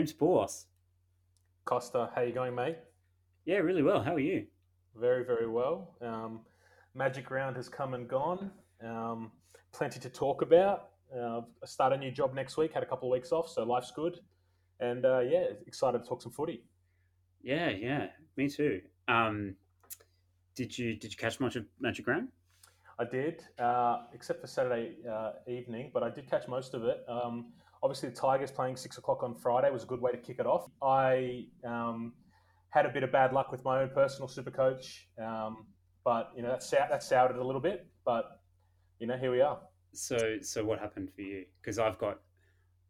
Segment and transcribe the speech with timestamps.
[0.00, 0.64] James Paulos.
[1.66, 2.78] Costa, how you going, mate?
[3.44, 4.02] Yeah, really well.
[4.02, 4.46] How are you?
[4.96, 5.94] Very, very well.
[6.00, 6.40] Um,
[6.94, 8.50] Magic round has come and gone.
[8.82, 9.30] Um,
[9.72, 10.88] plenty to talk about.
[11.14, 12.72] Uh, I start a new job next week.
[12.72, 14.20] Had a couple of weeks off, so life's good.
[14.80, 16.64] And uh, yeah, excited to talk some footy.
[17.42, 18.06] Yeah, yeah,
[18.38, 18.80] me too.
[19.06, 19.54] Um,
[20.54, 22.28] did you did you catch much of Magic Round?
[22.98, 27.04] I did, uh, except for Saturday uh, evening, but I did catch most of it.
[27.06, 30.38] Um, obviously, the Tigers playing six o'clock on Friday was a good way to kick
[30.38, 30.70] it off.
[30.82, 32.12] I um,
[32.70, 35.66] had a bit of bad luck with my own personal super coach, um,
[36.04, 37.86] but you know that that soured it a little bit.
[38.04, 38.40] But
[38.98, 39.58] you know, here we are.
[39.92, 41.44] So, so what happened for you?
[41.60, 42.20] Because I've got,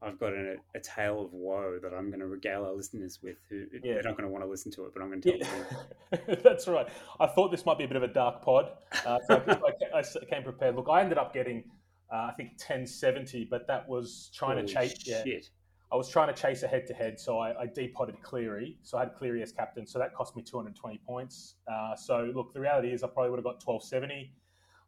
[0.02, 3.36] I've got a, a, tale of woe that I'm going to regale our listeners with.
[3.48, 3.94] Who yeah.
[3.94, 6.26] they're not going to want to listen to it, but I'm going to tell yeah.
[6.26, 6.38] them.
[6.44, 6.88] That's right.
[7.18, 8.72] I thought this might be a bit of a dark pod,
[9.06, 10.76] uh, so I, I, came prepared.
[10.76, 11.64] Look, I ended up getting,
[12.12, 14.94] uh, I think, 1070, but that was trying Holy to chase.
[15.02, 15.26] Shit.
[15.26, 15.38] Yeah,
[15.92, 18.78] I was trying to chase a head to head, so I, I depotted Cleary.
[18.82, 21.56] So I had Cleary as captain, so that cost me 220 points.
[21.70, 24.32] Uh, so look, the reality is I probably would have got 1270.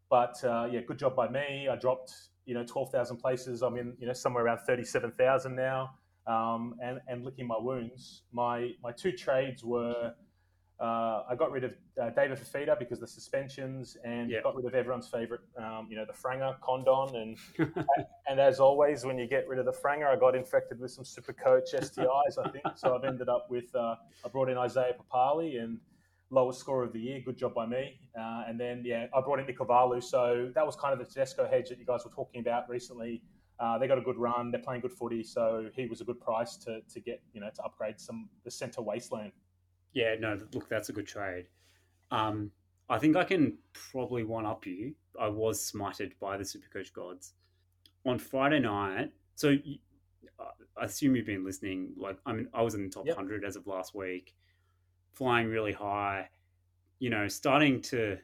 [0.09, 1.69] But uh, yeah, good job by me.
[1.71, 2.13] I dropped
[2.45, 3.63] you know 12,000 places.
[3.63, 5.95] I'm in you know somewhere around 37,000 now,
[6.27, 8.23] um, and and licking my wounds.
[8.33, 10.15] My my two trades were.
[10.83, 14.67] Uh, I got rid of uh, David Fifita because of the suspensions, and got rid
[14.67, 17.39] of everyone's favourite, um, you know, the Franger Condon, and
[18.29, 21.05] and as always, when you get rid of the Franger, I got infected with some
[21.05, 22.65] super coach STIs, I think.
[22.75, 25.79] So I've ended up with uh, I brought in Isaiah Papali and
[26.31, 27.21] lowest score of the year.
[27.25, 28.01] Good job by me.
[28.19, 30.03] Uh, and then, yeah, I brought in Ikovalu.
[30.03, 33.23] So that was kind of the Tedesco hedge that you guys were talking about recently.
[33.61, 34.51] Uh, they got a good run.
[34.51, 37.51] They're playing good footy, so he was a good price to, to get you know
[37.55, 39.31] to upgrade some the centre wasteland.
[39.93, 41.49] Yeah, no, look, that's a good trade.
[42.11, 42.51] Um,
[42.89, 44.95] I think I can probably one up you.
[45.21, 47.35] I was smited by the Supercoach gods
[48.05, 49.13] on Friday night.
[49.35, 49.57] So
[50.77, 51.93] I assume you've been listening.
[51.97, 53.17] Like, I mean, I was in the top yep.
[53.17, 54.35] hundred as of last week
[55.13, 56.29] flying really high,
[56.99, 58.19] you know, starting to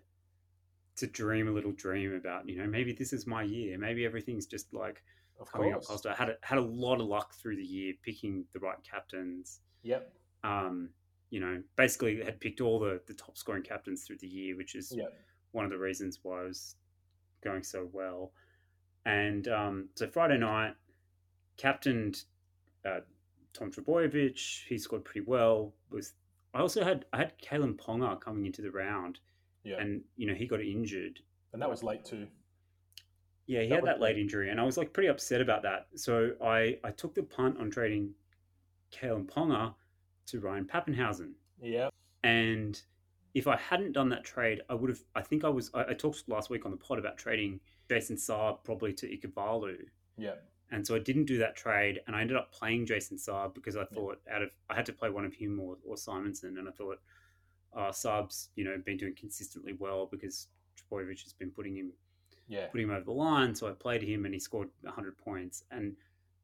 [0.97, 3.79] to dream a little dream about, you know, maybe this is my year.
[3.79, 5.03] Maybe everything's just like
[5.39, 5.85] of coming course.
[5.85, 6.13] up positive.
[6.13, 9.61] I had a, had a lot of luck through the year picking the right captains.
[9.83, 10.13] Yep.
[10.43, 10.91] Um,
[11.31, 14.75] you know, basically had picked all the, the top scoring captains through the year, which
[14.75, 15.13] is yep.
[15.53, 16.77] one of the reasons why I was
[17.43, 18.33] going so well.
[19.05, 20.75] And um, so Friday night,
[21.57, 22.25] captained
[22.87, 23.01] uh,
[23.53, 24.67] Tom Trbojevic.
[24.67, 25.75] He scored pretty well.
[25.91, 26.15] Was
[26.55, 29.19] I also had I had Kalyn Ponga coming into the round,
[29.65, 29.77] yeah.
[29.79, 31.21] and you know he got injured,
[31.53, 32.27] and that was late too.
[33.47, 35.89] Yeah, he that had that late injury, and I was like pretty upset about that.
[35.97, 38.15] So I I took the punt on trading
[38.93, 39.75] Kalyn Ponga
[40.29, 41.33] to Ryan Papenhuyzen.
[41.61, 41.91] Yeah,
[42.23, 42.81] and
[43.35, 45.01] if I hadn't done that trade, I would have.
[45.15, 45.71] I think I was.
[45.75, 49.77] I, I talked last week on the pod about trading Jason Saab probably to Ikuvalu.
[50.17, 50.35] Yeah.
[50.71, 53.75] And so I didn't do that trade, and I ended up playing Jason Saab because
[53.75, 56.69] I thought out of I had to play one of him or, or Simonsson, and
[56.69, 57.01] I thought
[57.75, 61.93] uh, Saab's you know been doing consistently well because Trbojevic has been putting him
[62.49, 62.67] yeah.
[62.67, 63.55] putting him over the line.
[63.55, 65.65] So I played him, and he scored 100 points.
[65.71, 65.97] And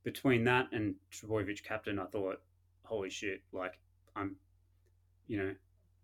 [0.05, 2.41] between that and Trbojevic captain, I thought,
[2.85, 3.79] holy shit, like
[4.17, 4.37] I'm,
[5.27, 5.55] you know,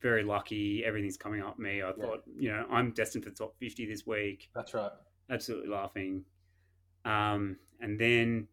[0.01, 0.85] very lucky.
[0.85, 1.83] Everything's coming up me.
[1.83, 4.49] I thought, you know, I'm destined for the top 50 this week.
[4.55, 4.91] That's right.
[5.29, 6.25] Absolutely laughing.
[7.05, 8.49] Um, and then,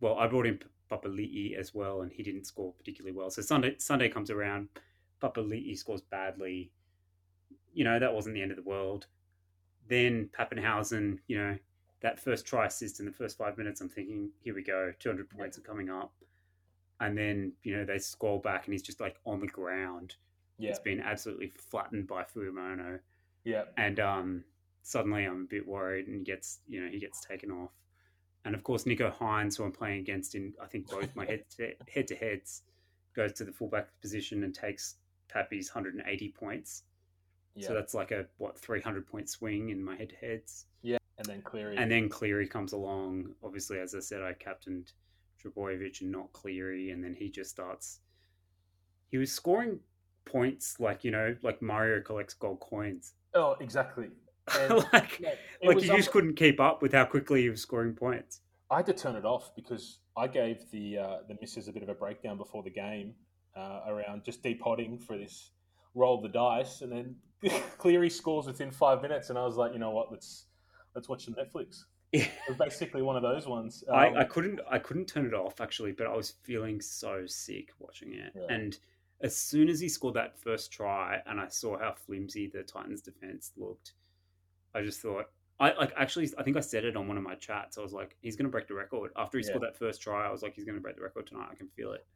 [0.00, 0.58] well, I brought in
[0.90, 3.30] Papali'i as well, and he didn't score particularly well.
[3.30, 4.68] So Sunday Sunday comes around,
[5.22, 6.70] Papali'i scores badly.
[7.72, 9.06] You know that wasn't the end of the world.
[9.88, 11.56] Then Papenhuyzen, you know,
[12.00, 15.30] that first try assist in the first five minutes, I'm thinking, here we go, 200
[15.30, 16.12] points are coming up.
[17.00, 20.14] And then, you know, they score back and he's just like on the ground.
[20.58, 20.70] Yeah.
[20.70, 23.00] It's been absolutely flattened by Fuimaono.
[23.44, 23.64] Yeah.
[23.76, 24.44] And um,
[24.82, 27.72] suddenly I'm a bit worried and he gets, you know, he gets taken off.
[28.44, 31.44] And of course, Nicho Hynes, who I'm playing against in, I think, both my head
[31.56, 32.62] to, head to heads,
[33.14, 34.96] goes to the fullback position and takes
[35.28, 36.84] Pappy's 180 points.
[37.56, 37.68] Yeah.
[37.68, 40.66] So that's like a, what, 300 point swing in my head to heads.
[40.82, 40.98] Yeah.
[41.18, 41.76] And then Cleary.
[41.76, 43.34] And then Cleary comes along.
[43.42, 44.92] Obviously, as I said, I captained
[45.42, 46.90] Trbojevic and not Cleary.
[46.90, 48.00] And then he just starts.
[49.08, 49.80] He was scoring
[50.24, 53.14] points like, you know, like Mario collects gold coins.
[53.34, 54.08] Oh, exactly.
[54.92, 55.20] like,
[55.62, 58.40] like you just couldn't keep up with how quickly he was scoring points.
[58.70, 61.82] I had to turn it off because I gave the uh, the misses a bit
[61.82, 63.14] of a breakdown before the game
[63.56, 65.50] uh, around just depotting for this
[65.94, 67.16] roll the dice, and then
[67.78, 70.46] Cleary scores within five minutes, and I was like, you know what, let's
[70.94, 71.84] let's watch some Netflix.
[72.22, 73.84] It was basically one of those ones.
[73.88, 77.24] Um, I, I couldn't I couldn't turn it off actually, but I was feeling so
[77.26, 78.54] sick watching it, yeah.
[78.54, 78.78] and
[79.22, 83.00] as soon as he scored that first try, and I saw how flimsy the Titans'
[83.00, 83.92] defense looked
[84.76, 86.30] I just thought, I like actually.
[86.36, 87.78] I think I said it on one of my chats.
[87.78, 89.48] I was like, he's going to break the record after he Yeah.
[89.48, 90.26] scored that first try.
[90.26, 91.48] I was like, he's going to break the record tonight.
[91.50, 92.06] I can feel it.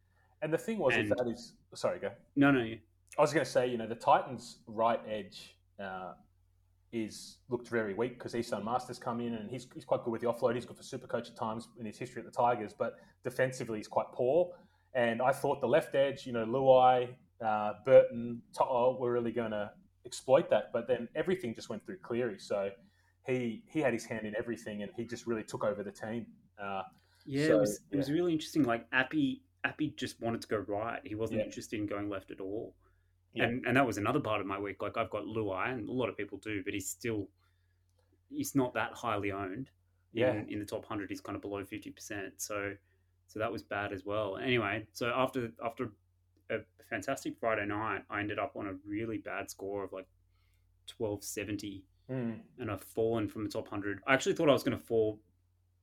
[0.43, 2.11] And the thing was, And- if that is sorry, go.
[2.37, 2.61] No, no.
[2.61, 6.13] I was going to say, you know, the Titans' right edge uh,
[6.93, 10.21] is looked very weak because Esan Marsters come in and he's, he's quite good with
[10.21, 10.55] the offload.
[10.55, 13.79] He's good for super coach at times in his history at the Tigers, but defensively
[13.79, 14.53] he's quite poor.
[14.95, 17.09] And I thought the left edge, you know, Luai,
[17.45, 19.71] uh, Burton, To'o were really going to
[20.05, 22.39] exploit that, but then everything just went through Cleary.
[22.39, 22.71] So
[23.27, 26.27] he he had his hand in everything and he just really took over the team.
[26.61, 26.83] Uh,
[27.27, 28.65] Yeah, So, it was it was really interesting.
[28.65, 31.01] Like Appy, Appy just wanted to go right.
[31.05, 31.47] He wasn't Yeah.
[31.47, 32.75] interested in going left at all.
[33.33, 33.45] Yeah.
[33.45, 34.83] And and that was another part of my week.
[34.83, 37.29] Like I've got Luai, and a lot of people do, but he's still
[38.29, 39.71] he's not that highly owned.
[40.13, 40.33] Yeah.
[40.33, 42.35] in, in the top hundred, he's kind of below fifty percent.
[42.39, 42.75] So
[43.29, 44.37] so that was bad as well.
[44.37, 45.91] Anyway, so after after
[46.51, 50.07] a fantastic Friday night, I ended up on a really bad score of like
[50.89, 54.01] twelve seventy mm, and I've fallen from the top hundred.
[54.07, 55.21] I actually thought I was going to fall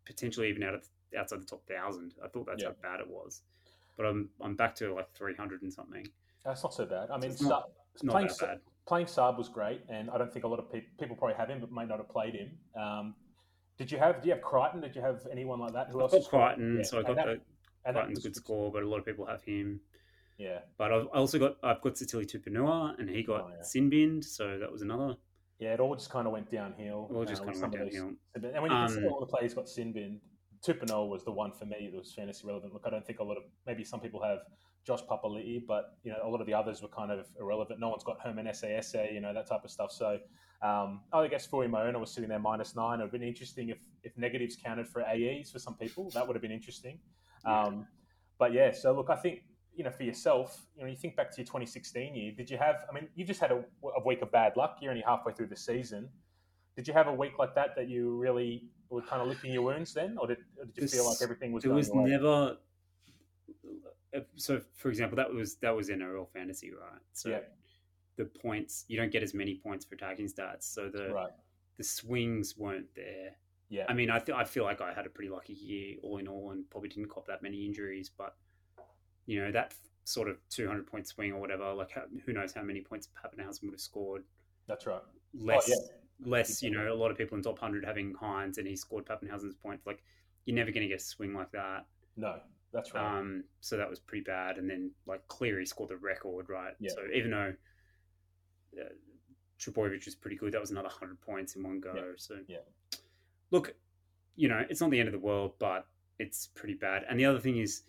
[0.05, 0.85] potentially even out of
[1.17, 2.13] outside the top thousand.
[2.21, 2.69] I thought that's Yeah.
[2.69, 3.43] how bad it was,
[3.95, 6.05] but I'm I'm back to like three hundred and something.
[6.47, 7.11] That's not so bad.
[7.11, 8.61] I mean, It's not- It's not Playing that Sa- bad.
[8.85, 11.49] playing Saab was great, and I don't think a lot of pe- people probably have
[11.49, 12.57] him, but may not have played him.
[12.75, 13.15] Um,
[13.77, 14.21] did you have?
[14.21, 14.81] Do you have Crichton?
[14.81, 15.87] Did you have anyone like that?
[15.89, 16.27] Who I've else?
[16.27, 16.55] got?
[16.55, 19.05] Crichton, Yeah, so I got that- the Crichton's a good score, but a lot of
[19.05, 19.81] people have him.
[20.37, 23.61] Yeah, But I've I also got I've got Sitili Tupouniua, and he got Oh, yeah.
[23.63, 25.17] Sinbind, so that was another.
[25.57, 25.73] yeah.
[25.73, 27.07] It all just kind of went downhill.
[27.09, 28.17] It all just uh, kind of went some of these- downhill.
[28.35, 30.19] And when you consider Um, all the players got Sinbin,
[30.61, 32.73] Tupouniua was the one for me that was fantasy relevant.
[32.73, 34.39] Look, I don't think a lot of maybe some people have
[34.87, 37.77] Josh Papali'i, but you know a lot of the others were kind of irrelevant.
[37.81, 39.91] No one's got Herman SASA, you know that type of stuff.
[39.91, 40.17] So
[40.61, 42.99] um, I guess Fuimaono was sitting there minus nine.
[42.99, 46.09] It would have been interesting if, if negatives counted for AEs for some people.
[46.13, 46.99] That would have been interesting.
[47.45, 47.85] Um,
[48.39, 49.41] but yeah, so look, I think
[49.75, 52.31] you know for yourself, you know, you think back to your 2016 year.
[52.31, 52.77] Did you have?
[52.89, 53.61] I mean, you just had a,
[53.97, 54.77] a week of bad luck.
[54.81, 56.07] You're only halfway through the season.
[56.77, 59.63] Did you have a week like that that you really were kind of licking your
[59.63, 62.03] wounds then, or did, or did you This- feel like everything was going was your
[62.03, 62.09] way?
[62.11, 62.57] never.
[64.17, 67.01] Uh, so, for example, that was that was NRL fantasy, right?
[67.13, 67.39] So Yeah.
[68.15, 71.31] the points you don't get as many points for attacking stats, so the right?
[71.77, 73.35] the swings weren't there.
[73.69, 76.17] Yeah, I mean, I th- I feel like I had a pretty lucky year all
[76.17, 78.09] in all, and probably didn't cop that many injuries.
[78.09, 78.35] But
[79.25, 79.73] you know that
[80.05, 83.63] sort of 200 point swing or whatever, like how, who knows how many points Papenhuyzen
[83.63, 84.23] would have scored?
[84.67, 85.01] that's right.
[85.03, 85.73] Oh, less, Oh,
[86.21, 86.29] yeah.
[86.29, 86.63] less.
[86.63, 89.55] You know, a lot of people in top 100 having Hynes, and he scored Papenhuyzen's
[89.55, 89.85] points.
[89.85, 90.01] Like
[90.45, 91.85] you're never going to get a swing like that.
[92.15, 92.39] No,
[92.73, 93.19] that's right.
[93.19, 94.57] Um, so that was pretty bad.
[94.57, 96.73] And then like Cleary scored the record, right?
[96.79, 96.91] Yeah.
[96.93, 97.53] So even though
[98.79, 98.89] uh,
[99.59, 101.93] Trbojevic was pretty good, that was another hundred points in one go.
[101.95, 102.01] Yeah.
[102.17, 102.57] So Yeah.
[103.51, 103.73] look,
[104.35, 105.87] you know, it's not the end of the world, but
[106.19, 107.05] it's pretty bad.
[107.09, 107.83] And the other thing is,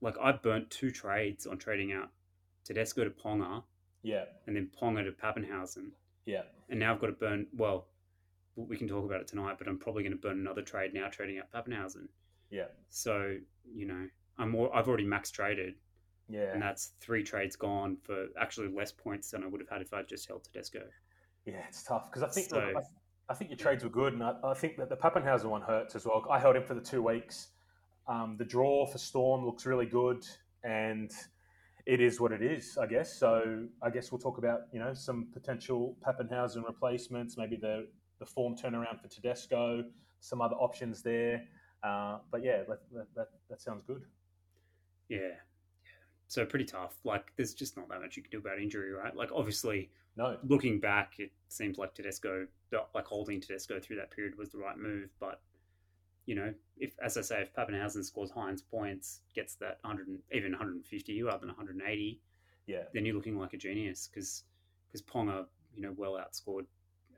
[0.00, 2.10] like, I burnt two trades on trading out
[2.64, 3.62] Tedesco to Ponga
[4.02, 5.90] yeah, and then Ponga to Papenhuyzen,
[6.26, 7.46] yeah, and now I've got to burn.
[7.56, 7.88] Well,
[8.54, 11.08] we can talk about it tonight, but I'm probably going to burn another trade now,
[11.08, 12.06] trading out Papenhuyzen.
[12.50, 13.36] yeah, So
[13.74, 14.06] you know,
[14.38, 14.74] I'm more.
[14.74, 15.74] I've already max traded
[16.28, 19.80] yeah, and that's three trades gone for actually less points than I would have had
[19.82, 20.82] if I'd just held Tedesco.
[21.44, 21.62] yeah.
[21.68, 24.22] It's tough because I think So- look, I, I think your trades were good, and
[24.22, 26.24] I, I think that the Papenhuyzen one hurts as well.
[26.30, 27.48] I held him for the two weeks.
[28.08, 30.24] Um, the draw for Storm looks really good,
[30.62, 31.10] and
[31.86, 33.16] it is what it is, I guess.
[33.18, 38.26] So I guess we'll talk about you know some potential Papenhuyzen replacements, maybe the the
[38.26, 39.84] form turnaround for Tedesco,
[40.20, 41.44] some other options there.
[41.86, 42.80] Uh, but yeah, that,
[43.14, 44.02] that, that, sounds good.
[45.08, 45.18] Yeah.
[45.18, 45.34] yeah.
[46.26, 46.96] So pretty tough.
[47.04, 49.14] Like there's just not that much you can do about injury, right?
[49.14, 52.48] Like obviously No, looking back, it seems like Tedesco,
[52.94, 55.10] like holding Tedesco through that period was the right move.
[55.20, 55.40] But
[56.24, 60.18] you know, if as I say, if Papenhuyzen scores Hynes points, gets that 100, and-
[60.32, 62.20] even 150 rather than 180,
[62.66, 64.42] yeah, then you're looking like a genius because
[64.88, 66.66] because Ponga, you know, well outscored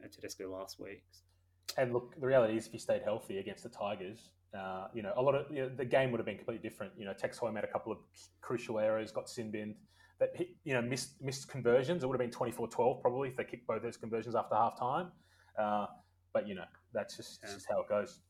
[0.05, 1.03] uh, Tedesco last week.
[1.79, 5.13] And look, the reality is, if he stayed healthy against the Tigers, uh, you know,
[5.17, 6.93] a lot of you know, the game would have been completely different.
[6.97, 7.99] You know, Tex Hoy made a couple of
[8.41, 9.75] crucial errors, got sin binned,
[10.21, 10.31] that
[10.65, 12.03] you know missed missed conversions.
[12.03, 15.13] It would have been 24-12 probably if they kicked both those conversions after half time.
[15.59, 15.87] Uh,
[16.33, 17.55] but you know, that's just, Yeah.
[17.55, 18.21] just how it goes.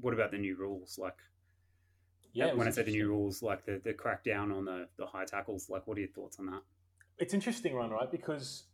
[0.00, 0.98] What about the new rules?
[0.98, 1.18] Like
[2.32, 5.24] Yeah, when I say the new rules, like the, the crackdown on the, the high
[5.24, 6.62] tackles, like what are your thoughts on that?
[7.18, 8.10] it's interesting one, right?
[8.10, 8.64] Because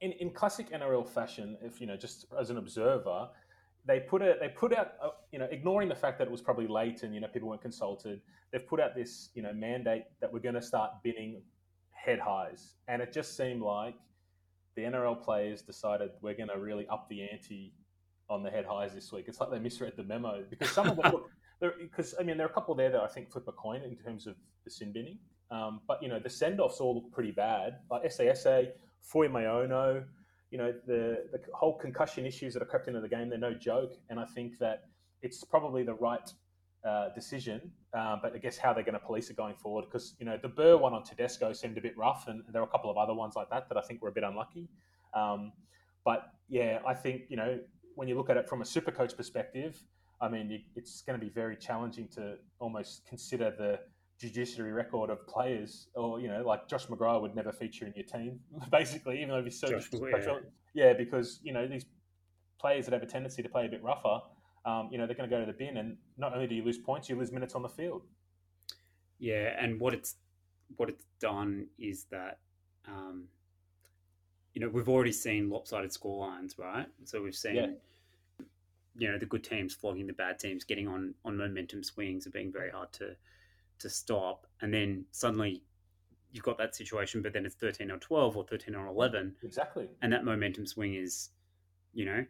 [0.00, 3.28] in, in classic NRL fashion, if you know, just as an observer,
[3.88, 6.42] they put a they put out uh, you know, ignoring the fact that it was
[6.42, 8.20] probably late and you know people weren't consulted,
[8.52, 11.40] they've put out this you know mandate that we're going to start binning
[11.90, 13.94] head highs, and it just seemed like
[14.76, 17.72] the NRL players decided we're going to really up the ante
[18.28, 19.24] on the head highs this week.
[19.26, 21.14] It's like they misread the memo because some of them.
[21.80, 23.96] Because I mean, there are a couple there that I think flip a coin in
[23.96, 25.18] terms of the sin binning.
[25.50, 27.78] Um, but you know, the send offs all look pretty bad.
[27.90, 28.68] Like SASA,
[29.10, 30.04] Fuimaono,
[30.50, 33.54] you know, the the whole concussion issues that are crept into the game, they're no
[33.54, 34.84] joke, and I think that
[35.22, 36.32] it's probably the right
[36.84, 37.70] uh, decision.
[37.92, 40.38] Uh, but I guess how they're going to police it going forward, because you know
[40.40, 42.96] the Burr one on Tedesco seemed a bit rough, and there were a couple of
[42.96, 44.68] other ones like that that I think were a bit unlucky.
[45.14, 45.52] Um,
[46.04, 47.58] but yeah, I think you know
[47.94, 49.82] when you look at it from a super coach perspective,
[50.20, 53.80] I mean, it's going to be very challenging to almost consider the
[54.18, 58.04] judiciary record of players, or you know, like Josh McGrath would never feature in your
[58.04, 60.38] team, basically, even though he's so Josh, yeah.
[60.74, 61.86] yeah, because you know these
[62.60, 64.20] players that have a tendency to play a bit rougher,
[64.64, 66.64] um, you know, they're going to go to the bin, and not only do you
[66.64, 68.02] lose points, you lose minutes on the field.
[69.18, 70.16] Yeah, and what it's
[70.76, 72.38] what it's done is that.
[72.86, 73.24] Um,
[74.54, 76.86] you know, we've already seen lopsided score lines, right?
[77.04, 77.66] So we've seen, yeah.
[78.96, 82.32] you know, the good teams flogging the bad teams, getting on on momentum swings, and
[82.32, 83.14] being very hard to
[83.80, 85.62] to stop, and then suddenly
[86.32, 89.34] you've got that situation, but then it's 13 or 12 or 13 or 11.
[89.42, 89.88] Exactly.
[90.02, 91.30] And that momentum swing is,
[91.94, 92.24] you know,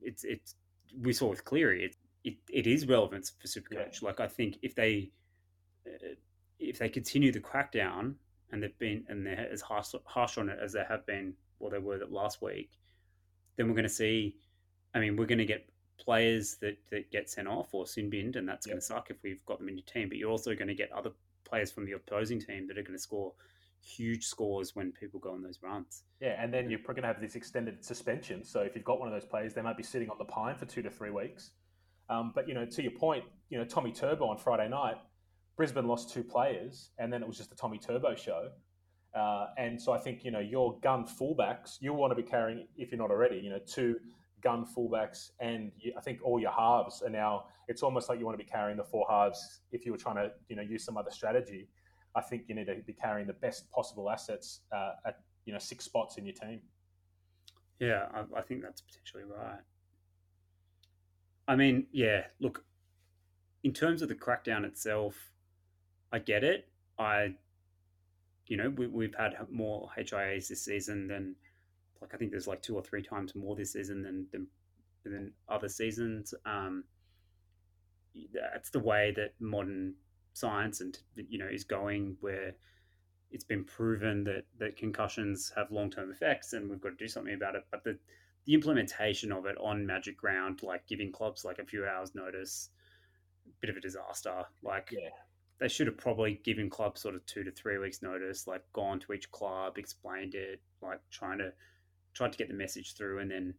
[0.00, 0.56] it's, it's,
[1.00, 4.02] we saw with Cleary, it, it, it is relevant for Supercoach.
[4.02, 4.08] Yeah.
[4.08, 5.10] Like, I think if they,
[5.86, 6.14] uh,
[6.58, 8.14] if they continue the crackdown
[8.50, 11.70] and they've been, and they're as harsh, harsh on it as they have been, or
[11.70, 12.70] they were last week,
[13.56, 14.36] then we're going to see,
[14.94, 15.68] I mean, we're going to get
[16.02, 18.72] players that, that get sent off or sin binned, and that's yep.
[18.72, 20.08] going to suck if we've got them in your team.
[20.08, 21.10] But you're also going to get other
[21.44, 23.32] players from the opposing team that are going to score
[23.84, 26.04] huge scores when people go on those runs.
[26.20, 28.44] Yeah, and then you're going to have this extended suspension.
[28.44, 30.54] So if you've got one of those players, they might be sitting on the pine
[30.54, 31.50] for two to three weeks.
[32.08, 34.96] Um, but you know, to your point, you know, Tommy Turbo on Friday night,
[35.56, 38.48] Brisbane lost two players, and then it was just the Tommy Turbo show.
[39.14, 42.66] Uh, and so I think you know your gun fullbacks, you'll want to be carrying,
[42.76, 43.96] if you're not already, you know, two
[44.42, 47.44] gun fullbacks, and you, I think all your halves are now.
[47.68, 50.16] It's almost like you want to be carrying the four halves if you were trying
[50.16, 51.68] to, you know, use some other strategy.
[52.14, 55.58] I think you need to be carrying the best possible assets uh, at you know
[55.58, 56.60] six spots in your team.
[57.78, 59.60] Yeah, I, I think that's potentially right.
[61.48, 62.24] I mean, yeah.
[62.40, 62.64] Look,
[63.64, 65.32] in terms of the crackdown itself,
[66.12, 66.68] I get it.
[66.98, 67.34] I,
[68.46, 71.34] you know, we, have had more HIAs this season than
[72.02, 74.46] like I think there's like two or three times more this season than than,
[75.04, 76.34] than other seasons.
[76.44, 76.84] Um,
[78.34, 79.94] that's the way that modern
[80.34, 82.54] science and you know is going, where
[83.30, 87.08] it's been proven that that concussions have long term effects, and we've got to do
[87.08, 87.64] something about it.
[87.70, 87.98] But the
[88.44, 92.70] the implementation of it on Magic Round, like giving clubs like a few hours notice,
[93.46, 94.44] a bit of a disaster.
[94.62, 95.10] Like yeah
[95.62, 98.98] they should have probably given clubs sort of two to three weeks notice, like gone
[98.98, 101.52] to each club, explained it, like trying to
[102.14, 103.54] tried to get the message through, and then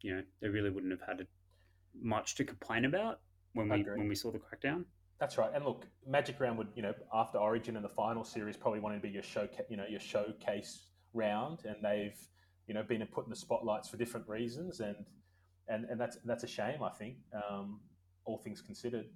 [0.00, 1.26] you know they really wouldn't have had
[2.00, 3.20] much to complain about
[3.54, 4.84] when we when we saw the crackdown.
[5.20, 5.50] That's right.
[5.54, 8.96] And look, Magic Round would you know after Origin and the final series probably wanted
[8.96, 12.18] to be your show you know your showcase round, and they've
[12.66, 14.96] you know been put in the spotlights for different reasons, and
[15.68, 16.82] and and that's that's a shame.
[16.82, 17.80] I think um,
[18.24, 19.06] all things considered.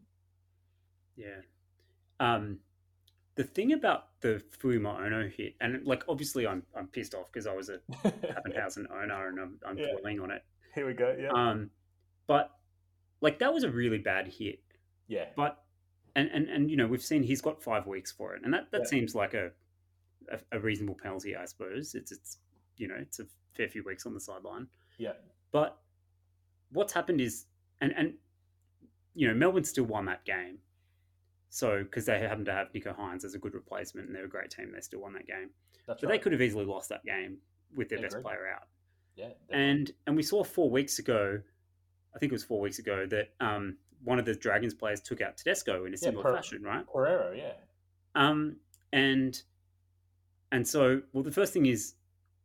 [1.16, 1.40] Yeah.
[2.20, 2.58] Um,
[3.36, 7.54] the thing about the Fuimaono hit, and like obviously I'm I'm pissed off because I
[7.54, 9.92] was a Papenhuyzen owner and I'm, I'm yeah.
[9.92, 10.42] dwelling on it.
[10.74, 11.14] Here we go.
[11.18, 11.30] Yeah.
[11.30, 11.70] Um,
[12.26, 12.50] but
[13.20, 14.60] like that was a really bad hit.
[15.06, 15.26] Yeah.
[15.36, 15.62] But
[16.16, 18.70] and and and you know we've seen he's got five weeks for it, and that
[18.72, 18.86] that yeah.
[18.86, 19.50] seems like a,
[20.32, 21.94] a, a reasonable penalty, I suppose.
[21.94, 22.38] It's it's
[22.78, 24.66] you know it's a fair few weeks on the sideline.
[24.96, 25.12] Yeah.
[25.52, 25.76] But
[26.72, 27.44] what's happened is,
[27.82, 28.14] and and
[29.14, 30.58] you know Melbourne still won that game
[31.56, 34.28] so, because they happened to have Nicho Hynes as a good replacement and they're a
[34.28, 35.48] great team, they still won that game.
[35.86, 36.12] That's but right.
[36.12, 37.38] they could have easily lost that game
[37.74, 38.64] with their best player out.
[39.14, 39.30] Yeah.
[39.48, 41.40] And and we saw four weeks ago,
[42.14, 45.22] I think it was four weeks ago, that um, one of the Dragons players took
[45.22, 46.84] out Tedesco in a similar per- fashion, right?
[46.92, 47.52] Pereira, yeah.
[48.14, 48.56] Um,
[48.92, 49.40] and
[50.52, 51.94] and so, well, the first thing is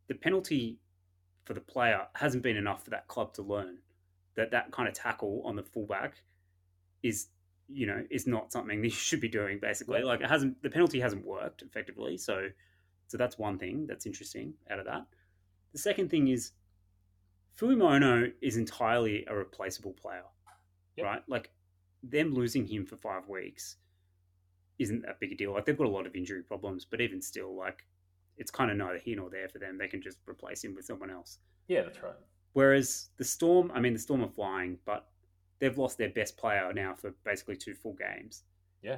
[0.07, 0.79] the penalty
[1.43, 3.79] for the player hasn't been enough for that club to learn
[4.35, 6.23] that that kind of tackle on the fullback
[7.03, 7.27] is
[7.73, 9.59] you know, is not something that you should be doing.
[9.59, 12.17] Basically, like it hasn't the penalty hasn't worked effectively.
[12.17, 12.47] So,
[13.07, 15.05] so that's one thing that's interesting out of that.
[15.73, 16.51] The second thing is
[17.59, 20.23] Fuimaono is entirely a replaceable player,
[20.97, 21.05] yep.
[21.05, 21.21] right?
[21.27, 21.51] Like
[22.03, 23.77] them losing him for five weeks
[24.79, 25.53] isn't that big a deal.
[25.53, 27.85] Like they've got a lot of injury problems, but even still, like
[28.37, 29.77] it's kind of neither here nor there for them.
[29.77, 31.39] They can just replace him with someone else.
[31.67, 32.15] Yeah, that's right.
[32.53, 35.07] Whereas the Storm, I mean, the Storm are flying, but
[35.61, 38.43] they've lost their best player now for basically two full games.
[38.81, 38.97] Yeah.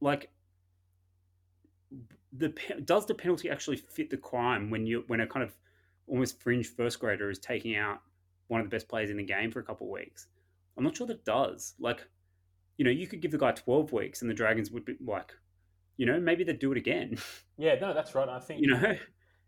[0.00, 0.30] Like
[2.32, 2.52] the
[2.84, 5.56] does the penalty actually fit the crime when you when a kind of
[6.06, 8.00] almost fringe first grader is taking out
[8.48, 10.26] one of the best players in the game for a couple of weeks?
[10.76, 11.74] I'm not sure that does.
[11.78, 12.06] Like,
[12.76, 15.32] you know, you could give the guy 12 weeks and the Dragons would be like,
[15.96, 17.16] you know, maybe they'd do it again.
[17.60, 18.28] Yeah, no, that's right.
[18.28, 18.94] I think you know,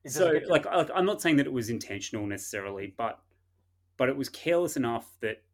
[0.04, 3.20] So, like, like, I'm not saying that it was intentional necessarily, but
[3.96, 5.44] but it was careless enough that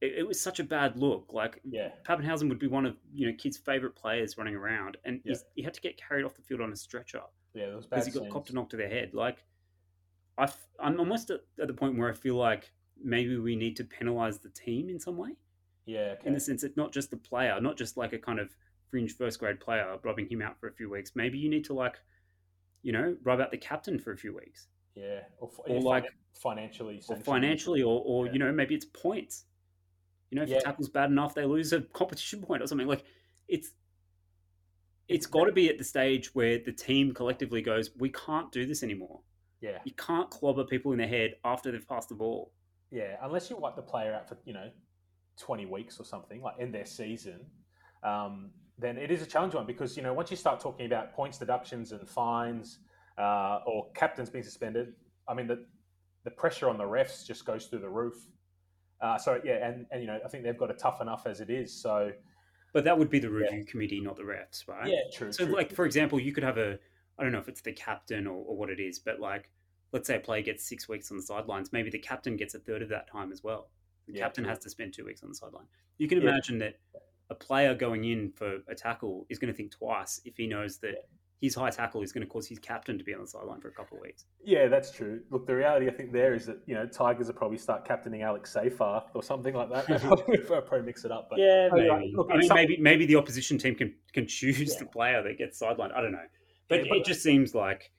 [0.00, 1.32] it, it was such a bad look.
[1.32, 5.20] Like, yeah, Papenhuyzen would be one of you know kids' favorite players running around, and
[5.24, 5.36] Yeah.
[5.54, 7.22] he had to get carried off the field on a stretcher
[7.54, 8.32] yeah, there was bad because he got scenes.
[8.32, 9.12] copped a knock to the head.
[9.14, 9.44] Like,
[10.38, 13.76] I f- I'm almost at, at the point where I feel like maybe we need
[13.76, 15.30] to penalise the team in some way,
[15.86, 16.28] Yeah, okay.
[16.28, 18.54] in the sense that not just the player, not just like a kind of
[18.90, 21.12] fringe first grade player rubbing him out for a few weeks.
[21.14, 21.96] Maybe you need to like,
[22.82, 24.68] you know, rub out the captain for a few weeks.
[24.94, 28.32] yeah, or, or yeah, like- financially, or financially, or, or Yeah.
[28.32, 29.44] you know, maybe it's points.
[30.30, 30.58] You know, if Yeah.
[30.58, 32.86] the tackle's bad enough, they lose a competition point or something.
[32.86, 33.04] Like
[33.48, 33.72] it's
[35.08, 38.64] it's got to be at the stage where the team collectively goes, we can't do
[38.64, 39.20] this anymore.
[39.60, 42.52] Yeah, You can't clobber people in the head after they've passed the ball.
[42.90, 43.16] yeah.
[43.20, 44.70] Unless you wipe the player out for you know
[45.36, 47.40] twenty weeks or something, like end their season,
[48.04, 51.12] um, then it is a challenge one because you know once you start talking about
[51.12, 52.78] points deductions and fines
[53.18, 54.94] uh, or captains being suspended,
[55.28, 55.66] I mean the
[56.24, 58.14] the pressure on the refs just goes through the roof.
[59.00, 61.40] Uh, so yeah, and, and you know I think they've got it tough enough as
[61.40, 61.72] it is.
[61.72, 62.12] So
[62.72, 64.88] But that would be the review committee, not the refs, right?
[64.88, 65.32] yeah, true.
[65.32, 65.54] So, true.
[65.54, 66.78] like for example, you could have a
[67.18, 69.50] I don't know if it's the captain or, or what it is, but like
[69.92, 72.60] let's say a player gets six weeks on the sidelines, maybe the captain gets a
[72.60, 73.70] third of that time as well.
[74.06, 74.50] The Yeah, captain true.
[74.50, 75.66] has to spend two weeks on the sideline.
[75.98, 76.28] You can Yeah.
[76.30, 76.78] imagine that
[77.28, 80.78] a player going in for a tackle is going to think twice if he knows
[80.78, 81.00] that Yeah.
[81.40, 83.68] His high tackle is going to cause his captain to be on the sideline for
[83.68, 84.26] a couple of weeks.
[84.44, 85.20] Yeah, that's true.
[85.30, 88.22] Look, the reality I think there is that you know Tigers will probably start captaining
[88.22, 89.86] Alex Seyfarth or something like that.
[90.48, 91.28] They'll probably, mix it up.
[91.30, 92.12] But Yeah, Oh, yeah, maybe.
[92.14, 94.80] look, I mean, some- maybe maybe the opposition team can can choose Yeah.
[94.80, 95.94] the player that gets sidelined.
[95.94, 96.18] I don't know,
[96.68, 97.90] but, Yeah, but- it just seems like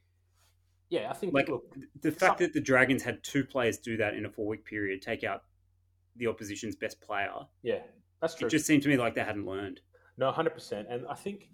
[0.90, 1.64] yeah, I think Like, look,
[2.02, 4.66] the fact Some- that the Dragons had two players do that in a four week
[4.66, 5.44] period, take out
[6.18, 7.32] the opposition's best player,
[7.64, 7.80] yeah,
[8.22, 8.48] that's true.
[8.48, 9.80] it just seemed to me like they hadn't learned.
[10.18, 10.88] No, hundred percent.
[10.92, 11.50] And I think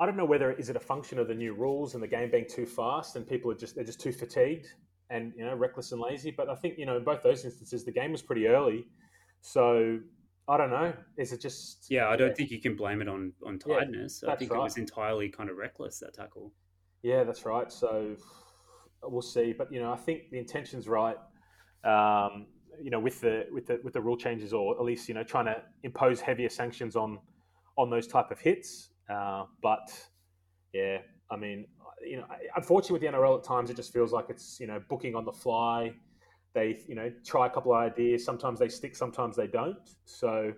[0.00, 2.30] I don't know whether is it a function of the new rules and the game
[2.30, 4.68] being too fast and people are just they're just too fatigued
[5.10, 6.30] and you know reckless and lazy.
[6.30, 8.86] But I think you know in both those instances the game was pretty early,
[9.40, 9.98] so
[10.48, 10.92] I don't know.
[11.16, 14.22] Is it just Yeah, I don't think you can blame it on on Yeah, tiredness.
[14.22, 16.52] I that's think it was entirely kind of reckless that tackle.
[17.02, 17.70] Yeah, that's right.
[17.70, 18.16] So
[19.02, 19.52] we'll see.
[19.52, 21.16] But you know, I think the intention's right.
[21.84, 22.46] Um,
[22.80, 25.24] you know, with the with the with the rule changes, or at least you know,
[25.24, 27.18] trying to impose heavier sanctions on
[27.76, 28.90] on those type of hits.
[29.08, 29.90] Uh, but
[30.72, 30.98] yeah,
[31.30, 31.66] I mean,
[32.06, 34.80] you know, unfortunately with the NRL at times, it just feels like it's you know
[34.88, 35.92] booking on the fly.
[36.54, 38.24] They you know try a couple of ideas.
[38.24, 39.88] Sometimes they stick, sometimes they don't.
[40.04, 40.52] So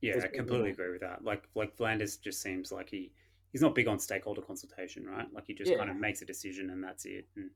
[0.00, 1.24] Yeah, I completely agree with that.
[1.24, 3.12] Like like V'landys just seems like he
[3.52, 5.26] he's not big on stakeholder consultation, right?
[5.32, 5.76] Like he just Yeah.
[5.76, 7.26] kind of makes a decision and that's it.
[7.36, 7.50] And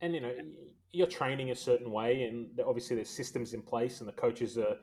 [0.00, 0.32] and you know
[0.92, 4.76] you're training a certain way and obviously there's systems in place and the coaches are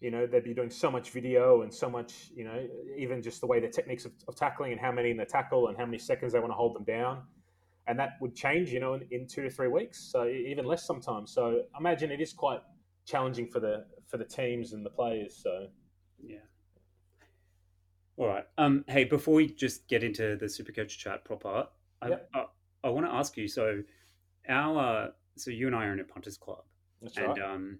[0.00, 3.40] you know they'd be doing so much video and so much you know even just
[3.40, 5.84] the way the techniques of, of tackling and how many in the tackle and how
[5.84, 7.22] many seconds they want to hold them down
[7.86, 10.86] and that would change you know in, in two to three weeks so even less
[10.86, 12.60] sometimes so I imagine it is quite
[13.06, 15.66] challenging for the for the teams and the players so
[16.22, 16.38] Yeah.
[18.16, 18.44] All right.
[18.58, 18.84] Um.
[18.86, 21.66] Hey, before we just get into the Supercoach chat proper,
[22.02, 22.30] I Yep.
[22.34, 22.44] I,
[22.84, 23.48] I want to ask you.
[23.48, 23.82] So,
[24.48, 26.64] our uh, so you and I are in a punters club,
[27.00, 27.78] that's and right um,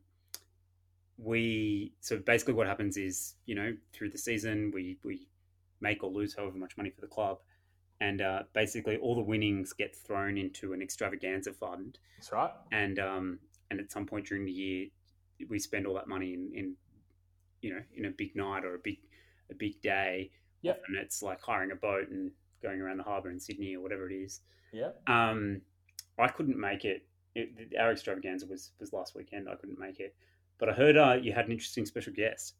[1.22, 5.26] we so basically what happens is you know through the season we we
[5.80, 7.38] make or lose however much money for the club,
[8.00, 12.50] and uh, basically all the winnings get thrown into an extravaganza fund, that's right.
[12.72, 13.38] And um,
[13.70, 14.87] and at some point during the year
[15.48, 16.74] we spend all that money in, in
[17.62, 18.98] you know in a big night or a big
[19.50, 20.30] a big day.
[20.62, 20.83] Yep.
[20.88, 22.30] and it's like hiring a boat and
[22.62, 24.40] going around the harbour in Sydney or whatever it is.
[24.72, 25.62] Yeah um
[26.18, 29.48] I couldn't make it, it our extravaganza was was last weekend.
[29.48, 30.14] I couldn't make it
[30.61, 32.55] but I heard uh, you had an interesting special guest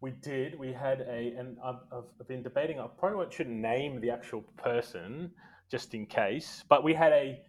[0.00, 0.58] We did.
[0.58, 2.80] We had a, and I've, I've been debating.
[2.80, 5.30] I probably shouldn't name the actual person
[5.70, 7.40] just in case, but we had a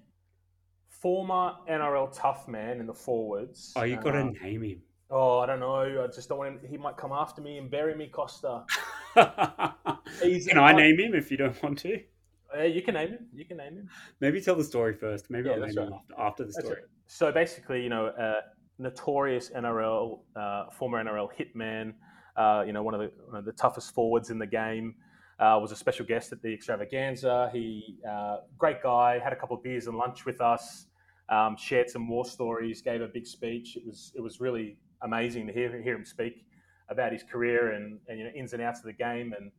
[0.89, 3.73] former NRL tough man in the forwards.
[3.76, 6.04] oh you got to Uh, name him oh, I don't know.
[6.04, 6.69] I just don't want him.
[6.69, 8.63] He might come after me and bury me, Costa.
[10.21, 12.02] He's- can I name him if you don't want to
[12.56, 13.26] Uh, you can name him.
[13.34, 13.89] You can name him.
[14.19, 15.99] maybe tell the story first maybe Yeah, I'll name him right.
[15.99, 16.89] after, after the story it.
[17.08, 18.41] So basically, you know, uh,
[18.79, 21.93] notorious NRL, uh, former NRL hitman,
[22.36, 24.95] uh, you know, one of the, one of the toughest forwards in the game,
[25.39, 27.49] uh, was a special guest at the extravaganza.
[27.53, 30.88] He, uh, great guy, had a couple of beers and lunch with us,
[31.29, 33.75] um, shared some war stories, gave a big speech.
[33.75, 36.45] It was it was really amazing to hear hear him speak
[36.89, 39.33] about his career and, and you know ins and outs of the game.
[39.38, 39.51] And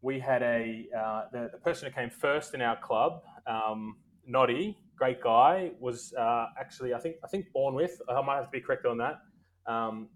[0.00, 4.76] we had a uh, the, the person who came first in our club, um, Noddy,
[4.96, 8.50] great guy, was uh, actually I think I think born with I might have to
[8.50, 9.20] be correct on that,
[9.66, 10.08] um,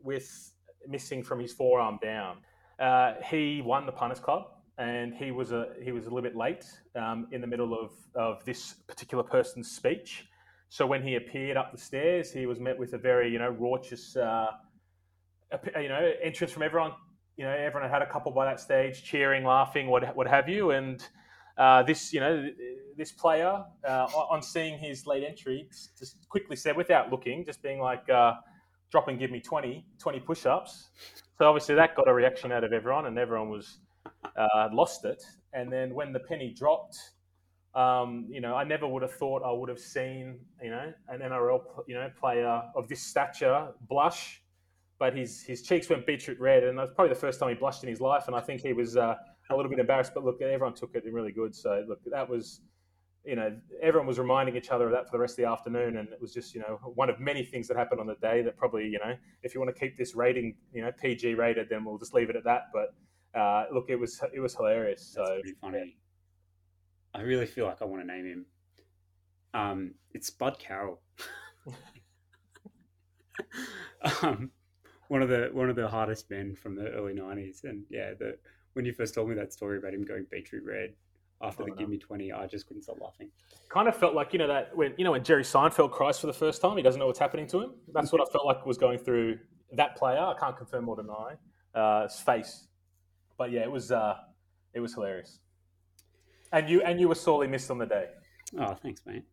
[0.00, 0.52] with
[0.88, 2.38] missing from his forearm down.
[2.78, 4.46] Uh, he won the punters club
[4.78, 6.64] and he was a he was a little bit late
[6.96, 10.26] um, in the middle of of this particular person's speech.
[10.68, 13.50] So when he appeared up the stairs, he was met with a very you know
[13.50, 14.46] raucous uh,
[15.76, 16.92] you know entrance from everyone.
[17.36, 20.48] You know, everyone had had a couple by that stage, cheering, laughing, what what have
[20.48, 21.06] you, and.
[21.56, 22.48] Uh, this, you know,
[22.96, 27.80] this player, uh, on seeing his late entry, just quickly said, without looking, just being
[27.80, 28.34] like, uh,
[28.90, 30.90] drop and give me 20, 20 push ups.
[31.38, 33.78] So obviously that got a reaction out of everyone, and everyone was
[34.36, 35.24] uh, lost it.
[35.52, 36.98] And then when the penny dropped,
[37.74, 41.20] um, you know, I never would have thought I would have seen, you know, an
[41.20, 44.41] NRL, you know, player of this stature blush,
[45.02, 47.82] but his his cheeks went beetroot red, and that's probably the first time he blushed
[47.82, 48.28] in his life.
[48.28, 49.16] And I think he was uh,
[49.50, 51.56] a little bit embarrassed, but look, everyone took it really good.
[51.56, 52.60] So look, that was
[53.24, 55.96] you know, everyone was reminding each other of that for the rest of the afternoon,
[55.96, 58.42] and it was just, you know, one of many things that happened on the day
[58.42, 61.68] that probably, you know, if you want to keep this rating, you know, PG rated,
[61.68, 62.70] then we'll just leave it at that.
[62.72, 62.94] But
[63.36, 65.14] uh, look, it was it was hilarious.
[65.16, 65.96] That's so pretty funny.
[67.12, 68.46] I really feel like I want to name him.
[69.52, 71.00] Um, it's Bud Carroll.
[74.22, 74.52] um,
[75.12, 78.38] one of the one of the hardest men from the early '90s, and yeah, the
[78.72, 80.94] when you first told me that story about him going beetroot red,
[81.42, 81.76] after oh, the no.
[81.76, 83.28] give me 20 i just couldn't stop laughing.
[83.68, 86.28] Kind of felt like you know that when you know when jerry seinfeld cries for
[86.28, 87.72] the first time he doesn't know what's happening to him?
[87.92, 89.38] That's what i felt like was going through
[89.72, 90.18] that player.
[90.18, 91.34] I can't confirm or deny
[91.74, 92.68] uh, his face.
[93.36, 94.16] But yeah it was uh,
[94.72, 95.40] it was hilarious.
[96.52, 98.06] And you and you were sorely missed on the day.
[98.58, 99.24] Oh thanks mate.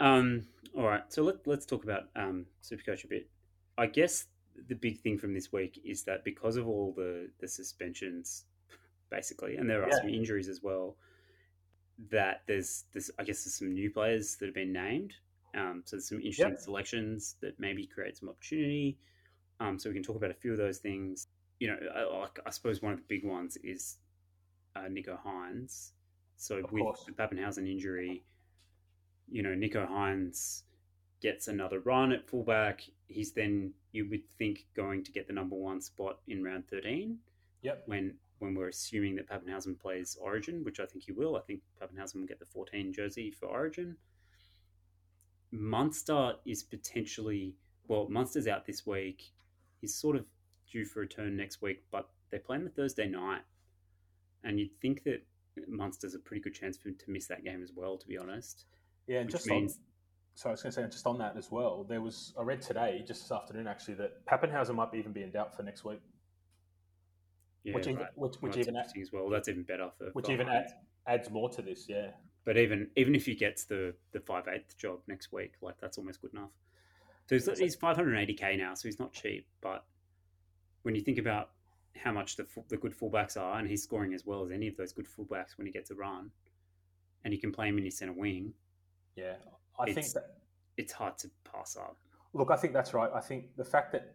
[0.00, 1.04] Um, all right.
[1.08, 3.30] So let, let's talk about um, supercoach a bit.
[3.78, 4.26] I guess
[4.68, 8.44] the big thing from this week is that because of all the the suspensions
[9.10, 9.96] basically and there are yeah.
[9.98, 10.96] some injuries as well
[12.10, 15.14] that there's there's I guess there's some new players that have been named.
[15.54, 18.98] Um, so there's some interesting selections that maybe create some opportunity.
[19.60, 21.28] Um, so we can talk about a few of those things.
[21.60, 23.98] You know, I, I suppose one of the big ones is
[24.74, 25.92] uh, Nicho Hynes.
[26.36, 27.04] So of with course.
[27.04, 28.24] the Papenhuyzen injury,
[29.30, 30.62] you know, Nicho Hynes
[31.20, 32.82] gets another run at fullback.
[33.06, 37.18] He's then you would think going to get the number one spot in round thirteen.
[37.62, 37.82] Yep.
[37.86, 41.36] When when we're assuming that Papenhuyzen plays Origin, which I think he will.
[41.36, 43.96] I think Papenhuyzen will get the 14 jersey for Origin.
[45.52, 47.54] Munster is potentially,
[47.86, 49.30] well, Munster's out this week.
[49.80, 50.24] He's sort of
[50.70, 53.42] due for a turn next week, but they play on the Thursday night.
[54.42, 55.24] And you'd think that
[55.68, 58.18] Munster's a pretty good chance for him to miss that game as well, to be
[58.18, 58.64] honest.
[59.06, 59.74] Yeah, and just means...
[59.74, 59.78] on,
[60.34, 62.62] so I was going to say, just on that as well, there was, I read
[62.62, 66.00] today, just this afternoon actually, that Papenhuyzen might even be in doubt for next week.
[67.64, 68.10] Yeah, which, even, right.
[68.16, 69.28] which, which even as well.
[69.28, 70.72] That's even better for which even adds,
[71.06, 71.86] adds more to this.
[71.88, 72.10] Yeah.
[72.44, 75.96] But even even if he gets the the five eighth job next week, like that's
[75.96, 76.50] almost good enough.
[77.26, 79.46] So he's, he's 580k now, so he's not cheap.
[79.60, 79.84] But
[80.82, 81.50] when you think about
[81.96, 84.76] how much the the good fullbacks are, and he's scoring as well as any of
[84.76, 86.32] those good fullbacks when he gets a run,
[87.24, 88.54] and you can play him in your centre wing.
[89.14, 89.34] Yeah,
[89.78, 90.36] I think that
[90.76, 91.96] it's hard to pass up.
[92.34, 93.10] Look, I think that's right.
[93.14, 94.14] I think the fact that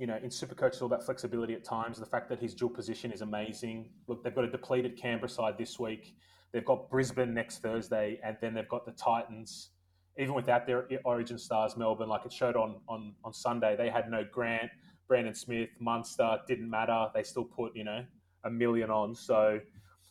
[0.00, 1.98] you know, in Supercoach, it's all about flexibility at times.
[1.98, 3.90] The fact that his dual position is amazing.
[4.06, 6.16] Look, they've got a depleted Canberra side this week.
[6.52, 9.70] They've got Brisbane next Thursday, and then they've got the Titans.
[10.18, 14.10] Even without their Origin stars, Melbourne, like it showed on on on Sunday, they had
[14.10, 14.70] no Grant,
[15.06, 16.38] Brandon Smith, Munster.
[16.48, 17.08] Didn't matter.
[17.14, 18.02] They still put you know
[18.44, 19.14] a million on.
[19.14, 19.60] So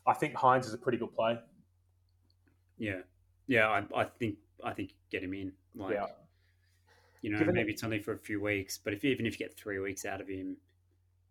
[0.06, 1.40] I think Hynes is a pretty good play.
[2.78, 3.02] Yeah,
[3.48, 3.68] yeah.
[3.68, 5.54] I, I think I think get him in.
[5.76, 6.08] Like, yeah
[7.22, 9.46] you know, Given maybe it's only for a few weeks, but if even if you
[9.46, 10.56] get three weeks out of him,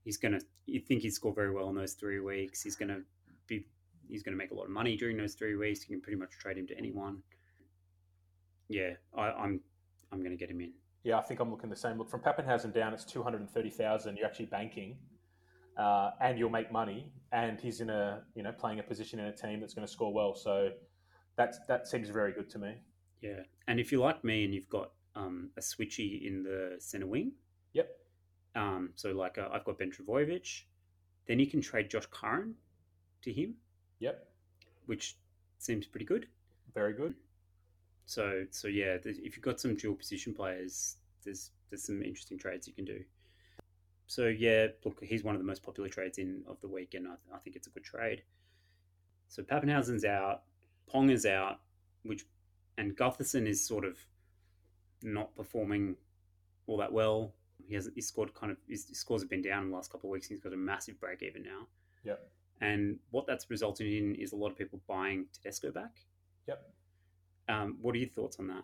[0.05, 0.41] he's gonna.
[0.67, 2.63] You think he'd score very well in those three weeks.
[2.63, 3.01] He's gonna
[3.47, 3.67] be.
[4.09, 5.81] He's gonna make a lot of money during those three weeks.
[5.89, 7.23] You can pretty much trade him to anyone.
[8.69, 9.61] Yeah, I, I'm.
[10.13, 10.73] I'm gonna get him in.
[11.05, 11.97] Yeah, I think I'm looking the same.
[11.97, 14.19] Look, from Papenhuyzen down, it's two hundred and thirty thousand.
[14.19, 14.99] You're actually banking,
[15.79, 17.13] uh, and you'll make money.
[17.33, 19.93] And he's in a you know playing a position in a team that's going to
[19.93, 20.35] score well.
[20.35, 20.73] So
[21.37, 22.75] that's that seems very good to me.
[23.21, 27.07] Yeah, and if you're like me and you've got um, a switchy in the center
[27.07, 27.33] wing.
[27.73, 27.91] Yep.
[28.55, 30.63] Um, so like uh, I've got Ben Trbojevic.
[31.27, 32.55] Then you can trade Josh Curran
[33.23, 33.55] to him.
[33.99, 34.27] Yep.
[34.87, 35.17] Which
[35.59, 36.27] seems pretty good.
[36.75, 37.15] Very good.
[38.07, 42.67] So so yeah, if you've got some dual position players, there's there's some interesting trades
[42.67, 43.01] you can do.
[44.07, 47.07] So yeah, look, he's one of the most popular trades in of the week, and
[47.07, 48.23] I, I think it's a good trade.
[49.29, 50.45] So Papenhuyzen's out,
[50.87, 51.61] Pong is out,
[52.05, 52.25] which
[52.79, 53.99] and Gutherson is sort of
[55.03, 55.97] not performing
[56.67, 57.35] all that well.
[57.67, 60.09] He has he scored kind of his, scores have been down in the last couple
[60.09, 60.29] of weeks.
[60.29, 61.67] He's got a massive break even now.
[62.05, 62.31] Yep.
[62.61, 65.91] And what that's resulted in is a lot of people buying Tedesco back.
[66.47, 66.63] Yep.
[67.49, 68.63] Um, what are your thoughts on that?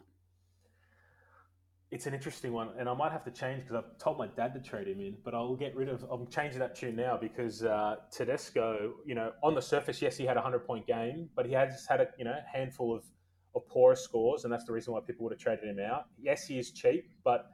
[1.90, 4.53] It's an interesting one, and I might have to change because I've told my dad
[4.55, 6.05] to trade him in, but I'll get rid of.
[6.11, 10.24] I'm changing that tune now because uh, Tedesco, you know, on the surface, yes, he
[10.24, 13.05] had a hundred point game, but he has had a you know handful of
[13.54, 16.06] of poorer scores, and that's the reason why people would have traded him out.
[16.20, 17.50] Yes, he is cheap, but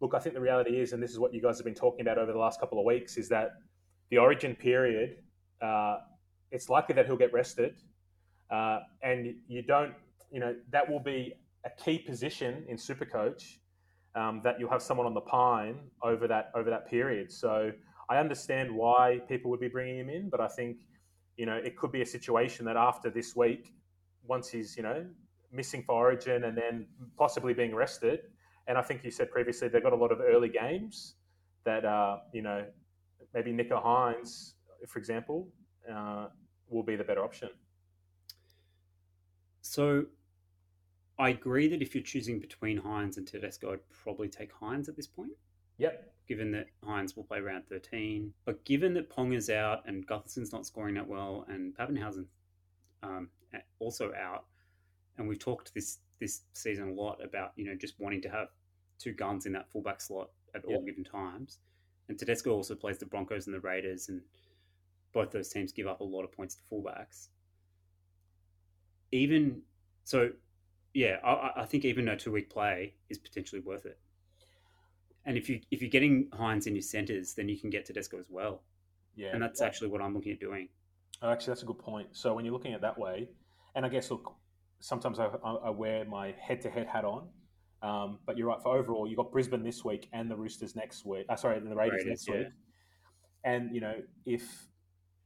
[0.00, 2.00] look, I think the reality is, and this is what you guys have been talking
[2.00, 3.52] about over the last couple of weeks, is that
[4.10, 5.16] the Origin period,
[5.60, 5.98] uh,
[6.50, 7.76] it's likely that he'll get rested,
[8.50, 9.94] uh, and you don't,
[10.30, 13.56] you know, that will be a key position in Supercoach
[14.14, 17.32] um, that you'll have someone on the pine over that over that period.
[17.32, 17.72] So
[18.08, 20.78] I understand why people would be bringing him in, but I think
[21.36, 23.72] you know it could be a situation that after this week,
[24.26, 25.06] once he's you know
[25.52, 26.86] missing for Origin and then
[27.16, 28.20] possibly being rested,
[28.66, 31.14] and I think you said previously they've got a lot of early games
[31.64, 32.64] that uh, you know
[33.34, 34.54] maybe Nicho Hynes,
[34.88, 35.48] for example,
[35.90, 36.26] uh,
[36.68, 37.50] will be the better option.
[39.60, 40.06] So
[41.18, 44.96] I agree that if you're choosing between Hynes and Tedesco, I'd probably take Hynes at
[44.96, 45.32] this point.
[45.78, 46.12] Yep.
[46.28, 48.32] Given that Hynes will play round 13.
[48.44, 52.26] But given that Pong is out and Gutherson's not scoring that well and Papenhuyzen
[53.02, 53.28] um,
[53.78, 54.44] also out,
[55.22, 58.48] and we've talked this this season a lot about, you know, just wanting to have
[58.98, 61.58] two guns in that fullback slot at all given times.
[62.08, 64.20] And Tedesco also plays the Broncos and the Raiders, and
[65.12, 67.28] both those teams give up a lot of points to fullbacks.
[69.12, 69.62] Even
[70.02, 70.30] so,
[70.92, 73.98] yeah, I, I think even a two week play is potentially worth it.
[75.24, 78.18] And if you if you're getting Hynes in your centres, then you can get Tedesco
[78.18, 78.62] as well.
[79.14, 80.68] Yeah, and that's actually what I'm looking at doing.
[81.20, 82.08] Oh, actually, that's a good point.
[82.10, 83.28] So when you're looking at that way,
[83.76, 84.34] and I guess look,
[84.82, 87.28] sometimes I, I wear my head to head hat on.
[87.82, 88.62] Um, but you're right.
[88.62, 91.26] For overall, you have got Brisbane this week and the Roosters next week.
[91.28, 92.34] Uh, sorry, the Raiders, Raiders next yeah.
[92.36, 92.46] week.
[93.44, 93.94] And you know,
[94.26, 94.42] if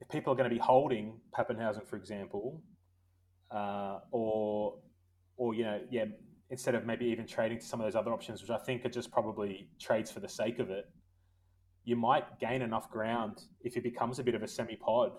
[0.01, 2.63] if people are going to be holding Papenhuyzen, for example,
[3.51, 4.79] uh, or
[5.37, 6.05] or you know, yeah,
[6.51, 8.91] instead of maybe even trading to some of those other options, which I think are
[8.91, 10.87] just probably trades for the sake of it,
[11.85, 15.13] you might gain enough ground if it becomes a bit of a semi pod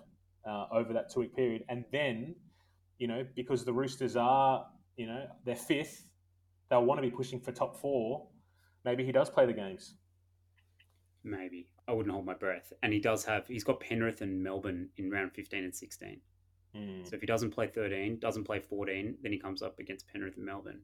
[0.48, 2.34] uh, over that two week period, and then
[2.98, 6.10] you know because the Roosters are you know they're fifth,
[6.70, 8.26] they'll want to be pushing for top four.
[8.84, 9.94] Maybe he does play the games.
[11.24, 14.88] Maybe I wouldn't hold my breath, and he does have he's got Penrith and Melbourne
[14.96, 16.20] in round fifteen and sixteen.
[16.76, 17.08] Mm.
[17.08, 20.36] So if he doesn't play 13, doesn't play 14, then he comes up against Penrith
[20.36, 20.82] and Melbourne.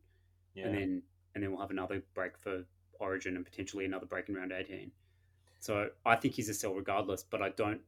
[0.55, 0.67] Yeah.
[0.67, 1.03] And then
[1.35, 2.65] and then we'll have another break for
[3.01, 4.91] Origin and potentially another break in round 18.
[5.59, 7.81] So I think he's a sell regardless, but I don't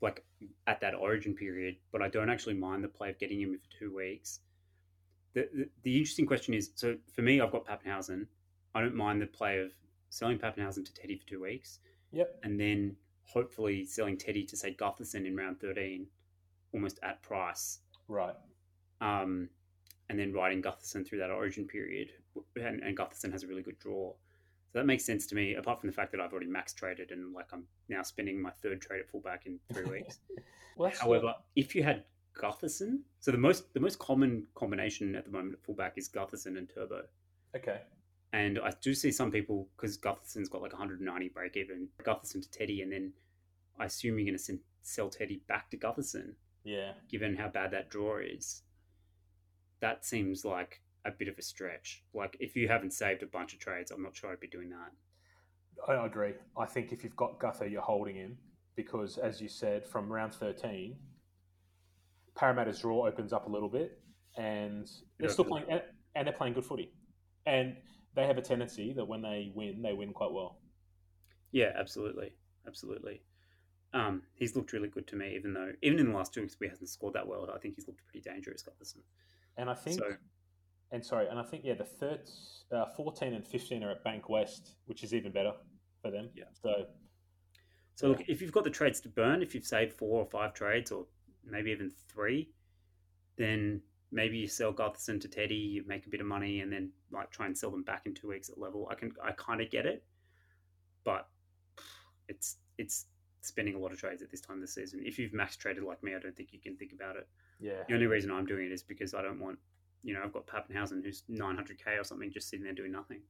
[0.00, 0.24] like
[0.66, 3.78] at that Origin period, but I don't actually mind the play of getting him for
[3.78, 4.40] two weeks.
[5.34, 8.26] The, the, the interesting question is so for me, I've got Papenhuyzen.
[8.74, 9.72] I don't mind the play of
[10.10, 11.80] selling Papenhuyzen to Teddy for two weeks.
[12.12, 12.40] Yep.
[12.42, 16.06] And then hopefully selling Teddy to say Gutherson in round 13
[16.72, 17.80] almost at price.
[18.08, 18.34] Right.
[19.00, 19.48] Um,
[20.08, 22.12] and then riding Gutherson through that origin period.
[22.56, 24.14] And, and Gutherson has a really good draw.
[24.72, 27.10] So that makes sense to me, apart from the fact that I've already max traded
[27.10, 30.18] and like I'm now spending my third trade at fullback in three weeks.
[30.76, 32.04] well, However, if you had
[32.38, 36.58] Gutherson, so the most the most common combination at the moment at fullback is Gutherson
[36.58, 37.02] and Turbo.
[37.56, 37.80] Okay.
[38.34, 42.50] And I do see some people because Gutherson's got like 190 break even, Gutherson to
[42.50, 43.12] Teddy, and then
[43.78, 46.34] I assume you're going to sell Teddy back to Gutherson.
[46.62, 46.92] Yeah.
[47.08, 48.62] Given how bad that draw is,
[49.80, 52.02] that seems like a bit of a stretch.
[52.14, 54.70] Like if you haven't saved a bunch of trades, I'm not sure I'd be doing
[54.70, 54.92] that.
[55.86, 56.34] I agree.
[56.56, 58.36] I think if you've got Gutho, you're holding him
[58.76, 60.96] because, as you said, from round 13,
[62.34, 63.98] Parramatta's draw opens up a little bit,
[64.36, 65.66] and they're still playing,
[66.14, 66.92] and they're playing good footy,
[67.46, 67.76] and
[68.14, 70.58] they have a tendency that when they win, they win quite well.
[71.52, 72.32] Yeah, absolutely,
[72.66, 73.22] absolutely.
[73.94, 76.56] Um, he's looked really good to me, even though even in the last two weeks
[76.60, 77.48] we hasn't scored that well.
[77.54, 79.00] I think he's looked pretty dangerous, Gutherson.
[79.56, 80.12] And I think, so,
[80.90, 82.20] and sorry, and I think yeah, the third,
[82.72, 85.52] uh, fourteen and fifteen are at Bankwest, which is even better
[86.02, 86.30] for them.
[86.34, 86.44] Yeah.
[86.62, 86.86] So,
[87.94, 90.54] so look, if you've got the trades to burn, if you've saved four or five
[90.54, 91.06] trades, or
[91.44, 92.50] maybe even three,
[93.36, 96.90] then maybe you sell Gutherson to Teddy, you make a bit of money, and then
[97.10, 98.88] like try and sell them back in two weeks at level.
[98.90, 100.04] I can, I kind of get it,
[101.04, 101.28] but
[102.28, 103.06] it's it's
[103.40, 105.00] spending a lot of trades at this time of the season.
[105.04, 107.28] If you've max traded like me, I don't think you can think about it.
[107.60, 107.82] Yeah.
[107.88, 109.58] The only reason I'm doing it is because I don't want,
[110.02, 113.20] you know, I've got Papenhuyzen who's 900k or something just sitting there doing nothing.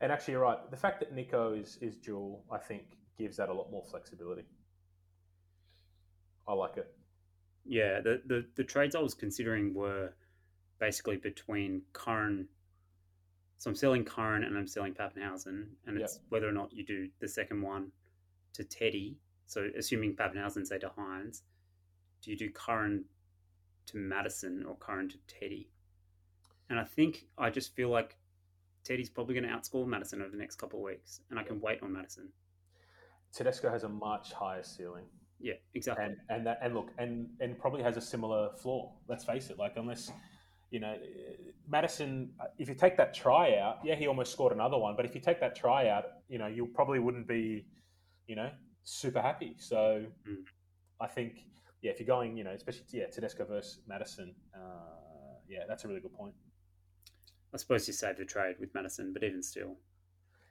[0.00, 0.70] And actually, you're right.
[0.70, 2.82] The fact that Nicho is is dual, I think,
[3.18, 4.44] gives that a lot more flexibility.
[6.46, 6.94] I like it.
[7.64, 10.12] Yeah, the the, the trades I was considering were
[10.78, 12.48] basically between Curran.
[13.58, 16.22] So I'm selling Curran and I'm selling Papenhuyzen, and it's yep.
[16.28, 17.90] whether or not you do the second one
[18.54, 19.18] to Teddy.
[19.46, 21.42] So assuming Papenhuyzen, say to Hynes,
[22.22, 23.04] do you do Curran
[23.86, 25.68] to Madison or Curran to Teddy?
[26.70, 28.16] And I think I just feel like
[28.84, 31.60] Teddy's probably going to outscore Madison over the next couple of weeks, and I can
[31.60, 32.28] wait on Madison.
[33.32, 35.04] Tedesco has a much higher ceiling.
[35.40, 36.04] Yeah, exactly.
[36.04, 38.92] And and that and look and and probably has a similar flaw.
[39.08, 39.58] Let's face it.
[39.58, 40.10] Like unless
[40.70, 40.96] you know
[41.68, 44.96] Madison, if you take that try out, yeah, he almost scored another one.
[44.96, 47.66] But if you take that try out, you know, you probably wouldn't be,
[48.26, 48.50] you know,
[48.84, 49.54] super happy.
[49.58, 50.44] So Mm.
[51.00, 51.44] I think
[51.82, 55.88] yeah, if you're going, you know, especially yeah, Tedesco versus Madison, uh, yeah, that's a
[55.88, 56.34] really good point.
[57.52, 59.76] I suppose you save the trade with Madison, but even still,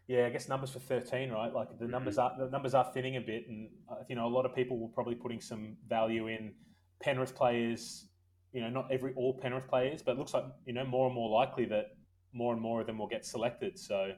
[0.07, 1.53] Yeah, I guess numbers for thirteen, right?
[1.53, 1.89] Like the Mhm.
[1.91, 4.55] numbers are the numbers are thinning a bit, and uh, you know a lot of
[4.55, 6.55] people will probably putting some value in
[7.01, 8.09] Penrith players.
[8.53, 11.13] You know, not every all Penrith players, but it looks like you know more and
[11.15, 11.97] more likely that
[12.31, 13.77] more and more of them will get selected.
[13.77, 14.15] So,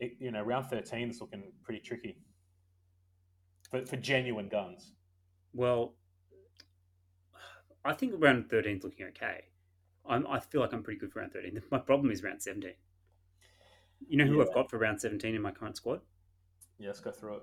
[0.00, 2.16] it, you know, round thirteen is looking pretty tricky
[3.70, 4.92] for, for genuine guns.
[5.52, 5.94] well,
[7.84, 9.44] I think round 13 is looking okay.
[10.08, 11.62] I'm, I feel like I'm pretty good for round 13.
[11.70, 12.72] My problem is round 17.
[14.08, 14.44] You know who Yeah.
[14.44, 16.00] I've got for round 17 in my current squad?
[16.78, 17.42] Yeah, let's go through it.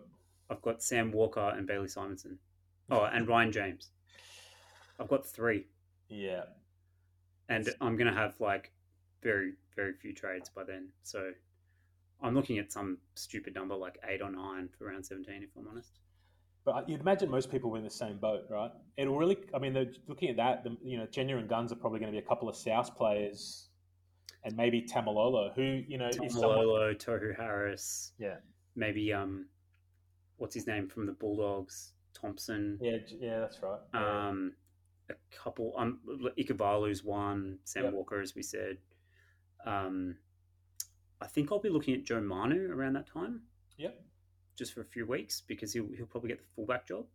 [0.50, 2.38] I've got Sam Walker and Bailey Simonsson.
[2.90, 3.92] Oh, and Ryan James.
[5.00, 5.66] I've got three.
[6.10, 6.44] Yeah,
[7.48, 8.74] and I'm gonna have like
[9.24, 10.90] very very few trades by then.
[11.04, 11.32] So
[12.22, 15.70] I'm looking at some stupid number like eight or nine for round 17, if I'm
[15.70, 16.00] honest.
[16.64, 18.72] But you'd imagine most people were in the same boat, right?
[18.96, 19.74] It'll really, I mean,
[20.08, 22.48] looking at that, the, you know, genuine guns are probably going to be a couple
[22.48, 23.70] of South players
[24.44, 28.36] and maybe Taumalolo, who, you know, is someone, Taumalolo, Tohu Harris, yeah,
[28.76, 29.48] maybe um,
[30.38, 32.78] what's his name from the Bulldogs, Thompson.
[32.82, 33.80] yeah, yeah, that's right.
[33.94, 34.28] Yeah.
[34.28, 34.54] Um,
[35.10, 35.74] a couple.
[35.78, 36.00] Um,
[36.40, 37.60] Ikevalu's one.
[37.64, 37.94] Sam Yep.
[37.94, 38.78] Walker, as we said.
[39.66, 40.16] Um,
[41.20, 43.42] I think I'll be looking at Joe Manu around that time.
[43.78, 44.02] Yep.
[44.58, 47.06] Just for a few weeks because he'll he'll probably get the fullback job.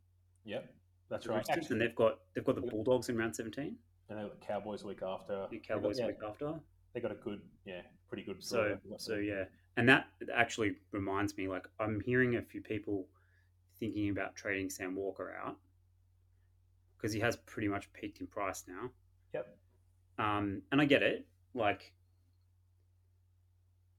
[0.45, 0.69] Yep,
[1.11, 1.39] that's the right.
[1.39, 3.77] Roosters, Actually, and they've got they've got the Bulldogs in round seventeen.
[4.09, 5.47] and they've got the Cowboys week after.
[5.51, 6.55] The Cowboys got, week after.
[6.95, 8.43] they got a good, yeah, pretty good.
[8.43, 8.77] So draw.
[8.83, 9.45] They got so yeah,
[9.77, 11.49] and that actually reminds me.
[11.49, 13.07] Like I'm hearing a few people
[13.79, 15.57] thinking about trading Sam Walker out
[16.97, 18.91] because he has pretty much peaked in price now.
[19.35, 19.57] Yep.
[20.19, 21.27] Um, and I get it.
[21.55, 21.93] Like,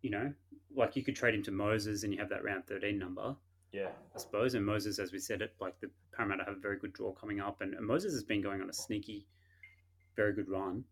[0.01, 0.33] you know,
[0.75, 3.35] like you could trade him to Moses and you have that round thirteen number.
[3.71, 4.53] Yeah, I suppose.
[4.53, 7.39] And Moses, as we said, it like the Parramatta have a very good draw coming
[7.39, 9.27] up, and, and Moses has been going on a sneaky,
[10.15, 10.83] very good run.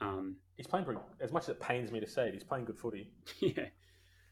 [0.00, 1.00] Um, he's playing pretty.
[1.20, 3.10] As much as it pains me to say it, he's playing good footy.
[3.40, 3.66] yeah.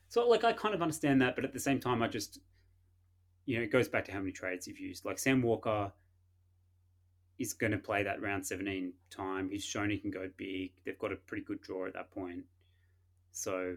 [0.08, 2.40] So like I kind of understand that, but at the same time, I just
[3.46, 5.04] you know it goes back to how many trades you've used.
[5.04, 5.92] Like Sam Walker
[7.38, 9.50] is going to play that round seventeen time.
[9.50, 10.72] He's shown he can go big.
[10.84, 12.44] They've got a pretty good draw at that point.
[13.32, 13.76] So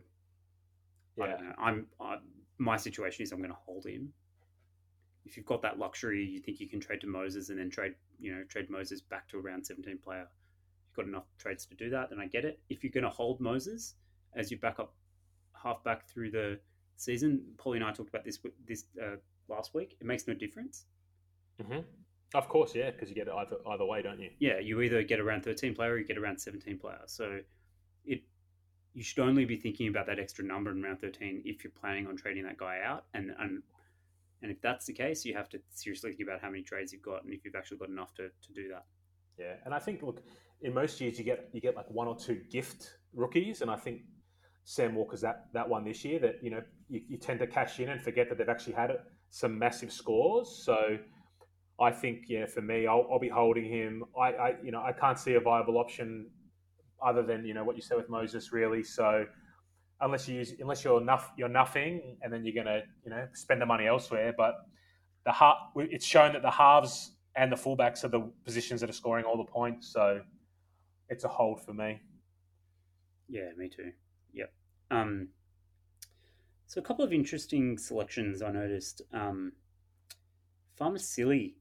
[1.20, 1.54] I Yeah, don't know.
[1.58, 2.18] I'm I,
[2.58, 4.14] my situation is I'm going to hold him.
[5.26, 7.96] If you've got that luxury, you think you can trade to Moses and then trade,
[8.20, 10.28] you know, trade Moses back to a round 17 player.
[10.88, 12.60] You've got enough trades to do that, then I get it.
[12.70, 13.96] If you're going to hold Moses
[14.36, 14.96] as you back up
[15.54, 16.60] half back through the
[16.98, 19.98] season, Paulie and I talked about this this uh, last week.
[20.00, 20.86] It makes no difference.
[21.62, 21.82] hmm
[22.34, 24.32] of course, yeah, because you get it either either way, don't you?
[24.40, 27.02] Yeah, you either get around 13 player or you get around 17 player.
[27.06, 27.42] So
[28.94, 32.08] you should only be thinking about that extra number in round 13 if you're planning
[32.08, 33.06] on trading that guy out.
[33.14, 33.64] And and
[34.42, 37.04] and if that's the case, you have to seriously think about how many trades you've
[37.04, 38.86] got and if you've actually got enough to, to do that.
[39.38, 40.22] Yeah, and I think look,
[40.62, 43.78] in most years you get you get like one or two gift rookies, and I
[43.78, 44.02] think
[44.66, 47.80] Sam Walker's that that one this year that you know you, you tend to cash
[47.80, 48.92] in and forget that they've actually had
[49.30, 50.50] some massive scores.
[50.50, 50.98] So
[51.80, 54.04] I think yeah, for me, I'll, I'll be holding him.
[54.20, 56.30] I, I you know I can't see a viable option
[57.04, 58.84] other than you know what you said with Moses really.
[58.84, 59.26] So
[60.02, 63.62] unless you use unless you're nuff, you're nothing, and then you're gonna you know spend
[63.62, 64.66] the money elsewhere, but
[65.26, 68.94] the half, it's shown that the halves and the fullbacks are the positions that are
[68.94, 69.88] scoring all the points.
[69.94, 70.22] So
[71.10, 72.02] it's a hold for me.
[73.30, 73.92] Yeah, me too.
[74.34, 74.52] Yep.
[74.90, 75.30] Um,
[76.66, 79.02] so a couple of interesting selections I noticed.
[79.14, 79.54] Um,
[80.80, 81.54] Faamausili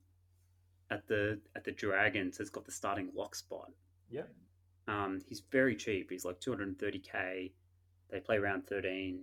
[0.90, 3.70] at the at the Dragons has got the starting lock spot.
[4.10, 4.32] Yep.
[4.90, 6.10] Um, he's very cheap.
[6.10, 7.52] He's like 230k.
[8.10, 9.22] They play round 13.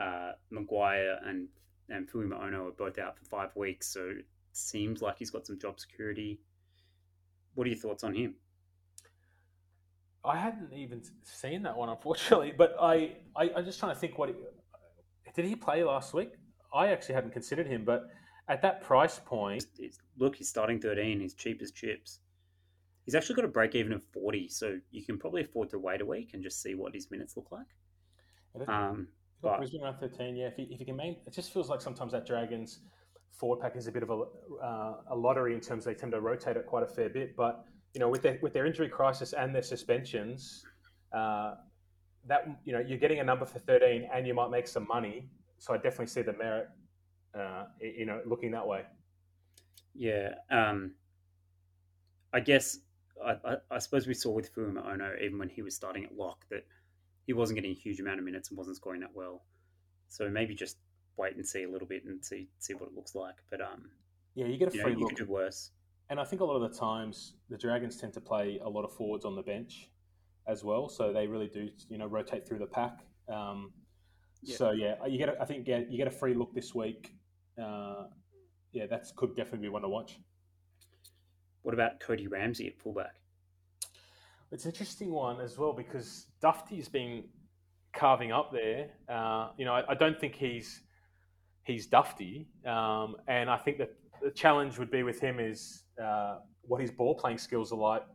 [0.00, 1.48] Uh, Maguire and
[1.90, 5.58] and Fuimaono are both out for five weeks, so it seems like he's got some
[5.58, 6.38] job security.
[7.54, 8.34] What are your thoughts on him?
[10.24, 12.52] I hadn't even seen that one, unfortunately.
[12.56, 14.30] But I, I, I'm just trying to think what
[15.34, 16.32] did he play last week?
[16.74, 18.02] I actually hadn't considered him, but
[18.48, 21.20] at that price point, It's- it's- look, he's starting 13.
[21.20, 22.20] He's cheap as chips.
[23.08, 26.02] He's actually got a break even of 40, so you can probably afford to wait
[26.02, 28.68] a week and just see what his minutes look like.
[28.68, 29.08] Um,
[29.40, 30.48] but Brisbane around 13, yeah.
[30.48, 32.80] If he, if he can main, it just feels like sometimes that Dragons
[33.32, 34.24] forward pack is a bit of a,
[34.62, 37.34] uh, a lottery in terms they tend to rotate it quite a fair bit.
[37.34, 40.66] But you know, with their with their injury crisis and their suspensions,
[41.14, 41.54] uh,
[42.26, 45.30] that you know you're getting a number for 13 and you might make some money.
[45.56, 46.68] So I definitely see the merit,
[47.34, 48.82] uh, you know, looking that way.
[49.94, 50.34] Yeah.
[50.50, 50.92] Um,
[52.34, 52.80] I guess
[53.24, 56.44] I, I, I suppose we saw with Fuimaono, even when he was starting at lock,
[56.50, 56.64] that
[57.26, 59.44] he wasn't getting a huge amount of minutes and wasn't scoring that well.
[60.08, 60.78] So maybe just
[61.16, 63.34] wait and see a little bit and see see what it looks like.
[63.50, 63.90] But um,
[64.34, 65.70] yeah, you get a you free know, you could do worse.
[66.10, 68.84] And I think a lot of the times the Dragons tend to play a lot
[68.84, 69.90] of forwards on the bench
[70.46, 73.00] as well, so they really do you know rotate through the pack.
[73.28, 73.72] Um,
[74.42, 74.56] Yeah.
[74.56, 77.12] So yeah, you get a, I think yeah, you get a free look this week.
[77.60, 78.04] Uh,
[78.72, 80.18] yeah, that's could definitely be one to watch.
[81.68, 83.16] What about Cody Ramsey at fullback?
[84.50, 87.24] It's an interesting one as well because Dufty's been
[87.92, 88.88] carving up there.
[89.06, 90.80] Uh, you know, I, I don't think he's
[91.64, 93.90] he's Dufty, um, and I think that
[94.22, 98.06] the challenge would be with him is uh, what his ball playing skills are like.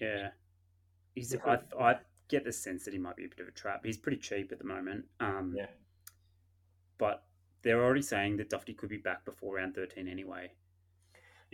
[0.00, 0.28] Yeah,
[1.16, 1.34] he's.
[1.44, 1.96] I
[2.28, 3.80] get the sense that he might be a bit of a trap.
[3.84, 5.06] He's pretty cheap at the moment.
[5.18, 5.66] Um, Yeah.
[6.98, 7.24] but
[7.62, 10.52] they're already saying that Dufty could be back before round thirteen anyway.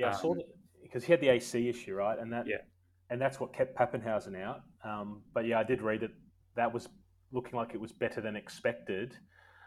[0.01, 0.42] Yeah, I saw Um,
[0.82, 2.18] because he had the AC issue, right?
[2.18, 2.62] And that Yeah.
[3.11, 4.62] and that's what kept Papenhuyzen out.
[4.84, 6.12] Um, but yeah, I did read it.
[6.55, 6.88] That was
[7.32, 9.16] looking like it was better than expected.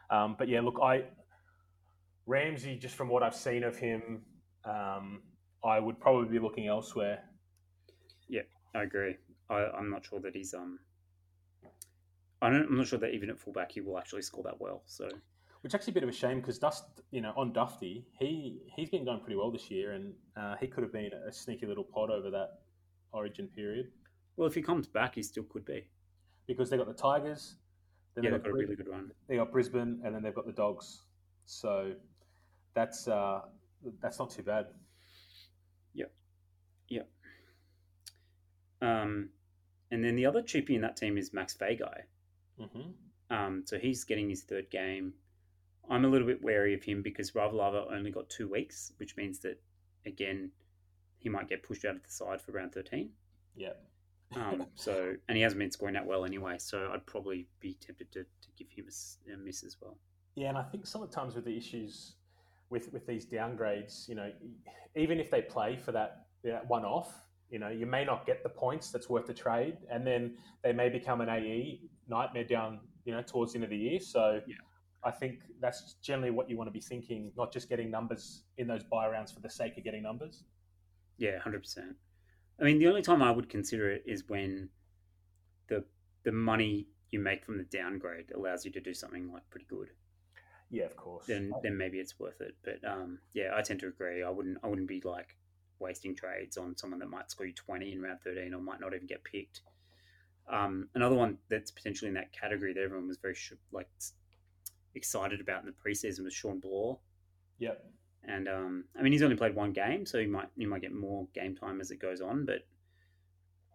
[0.10, 1.06] Um, but yeah, look, I
[2.26, 4.26] Ramsey, just from what I've seen of him,
[4.64, 5.24] um,
[5.64, 7.24] I would probably be looking elsewhere.
[8.30, 9.18] Yeah, I agree.
[9.50, 10.80] I, I'm not sure that he's um.
[12.42, 14.84] I don't, I'm not sure that even at fullback he will actually score that well.
[14.86, 15.08] So
[15.64, 18.89] Which actually a bit of a shame because Dust, you know, on Dufty, he he's
[18.89, 21.86] been going pretty well this year, and uh, he could have been a sneaky little
[21.86, 22.59] pod over that
[23.14, 23.91] Origin period
[24.36, 25.86] well, if he comes back, he still could be.
[26.47, 27.55] because they got the Tigers,
[28.16, 29.11] then Yeah, they they've got, got a really good run.
[29.28, 31.03] they got Brisbane, and then they've got the Dogs.
[31.45, 31.93] So
[32.74, 33.41] that's uh,
[34.01, 34.68] that's not too bad.
[35.93, 36.11] Yep,
[36.89, 37.09] yep.
[38.82, 39.30] Um,
[39.91, 42.01] and then the other cheapie in that team is Max Feagai.
[42.59, 42.91] hmm
[43.30, 45.14] Um, so he's getting his third game.
[45.90, 49.40] I'm a little bit wary of him because Ravalawa only got two weeks, which means
[49.40, 49.62] that
[50.06, 50.52] again
[51.18, 53.10] he might get pushed out of the side for round 13.
[53.56, 53.70] Yeah.
[54.36, 56.56] Um, so and he hasn't been scoring that well anyway.
[56.60, 58.86] So I'd probably be tempted to, to give him
[59.34, 59.98] a miss as well.
[60.36, 62.16] Yeah, and I think sometimes with the issues
[62.70, 64.32] with with these downgrades, you know,
[64.96, 67.14] even if they play for that, that one off,
[67.50, 70.74] you know, you may not get the points that's worth the trade, and then they
[70.74, 74.00] may become an AE nightmare down, you know, towards the end of the year.
[74.00, 74.42] So.
[74.48, 74.56] Yeah.
[75.06, 78.68] I think that's generally what you want to be thinking, not just getting numbers in
[78.68, 80.43] those buy rounds for the sake of getting numbers.
[81.18, 81.95] Yeah, hundred percent.
[82.60, 84.70] I mean, the only time I would consider it is when
[85.68, 85.84] the
[86.24, 89.89] the money you make from the downgrade allows you to do something like pretty good.
[90.70, 91.28] Yeah, of course.
[91.28, 92.56] Then then maybe it's worth it.
[92.64, 94.24] But um, yeah, I tend to agree.
[94.24, 95.38] I wouldn't I wouldn't be like
[95.80, 98.93] wasting trades on someone that might score you twenty in round thirteen or might not
[98.93, 99.62] even get picked.
[100.51, 103.88] Um, another one that's potentially in that category that everyone was very sh- like
[104.96, 107.00] excited about in the preseason was Shawn Blore.
[107.60, 107.84] Yep.
[108.26, 110.94] And um, I mean, he's only played one game, so you might you might get
[110.94, 112.46] more game time as it goes on.
[112.46, 112.66] But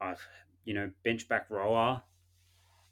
[0.00, 0.26] I've
[0.64, 2.02] you know bench back rower,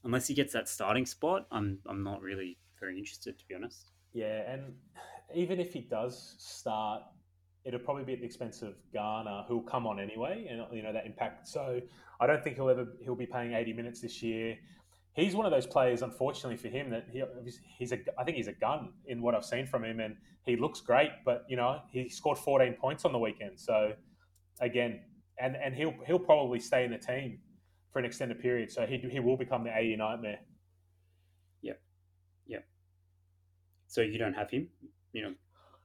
[0.05, 3.91] unless he gets that starting spot, I'm I'm not really very interested to be honest.
[4.12, 4.74] Yeah, and
[5.35, 7.03] even if he does start,
[7.64, 10.93] it'll probably be at the expense of Garner, who'll come on anyway, and you know
[10.93, 11.49] that impact.
[11.49, 11.81] So
[12.20, 14.59] I don't think he'll ever he'll be playing eighty minutes this year.
[15.17, 17.23] He's one of those players, unfortunately for him, that he,
[17.79, 20.14] he's a I think he's a gun in what I've seen from him, and
[20.45, 21.09] he looks great.
[21.25, 23.93] But you know he scored fourteen points on the weekend, so
[24.61, 25.01] again,
[25.41, 27.39] and and he'll he'll probably stay in the team
[27.95, 28.71] for an extended period.
[28.71, 30.41] So he he will become the eighty nightmare.
[31.62, 31.81] Yep,
[32.47, 32.67] yep.
[33.87, 34.69] So you don't have him,
[35.14, 35.35] you know.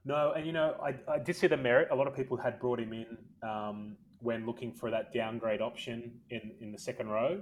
[0.04, 1.88] No, and you know, I, I did see the merit.
[1.92, 3.18] A lot of people had brought him in
[3.48, 7.42] um, when looking for that downgrade option in, in the second row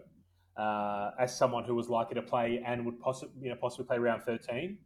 [0.60, 3.98] uh, as someone who was likely to play and would possibly you know possibly play
[3.98, 4.78] round thirteen.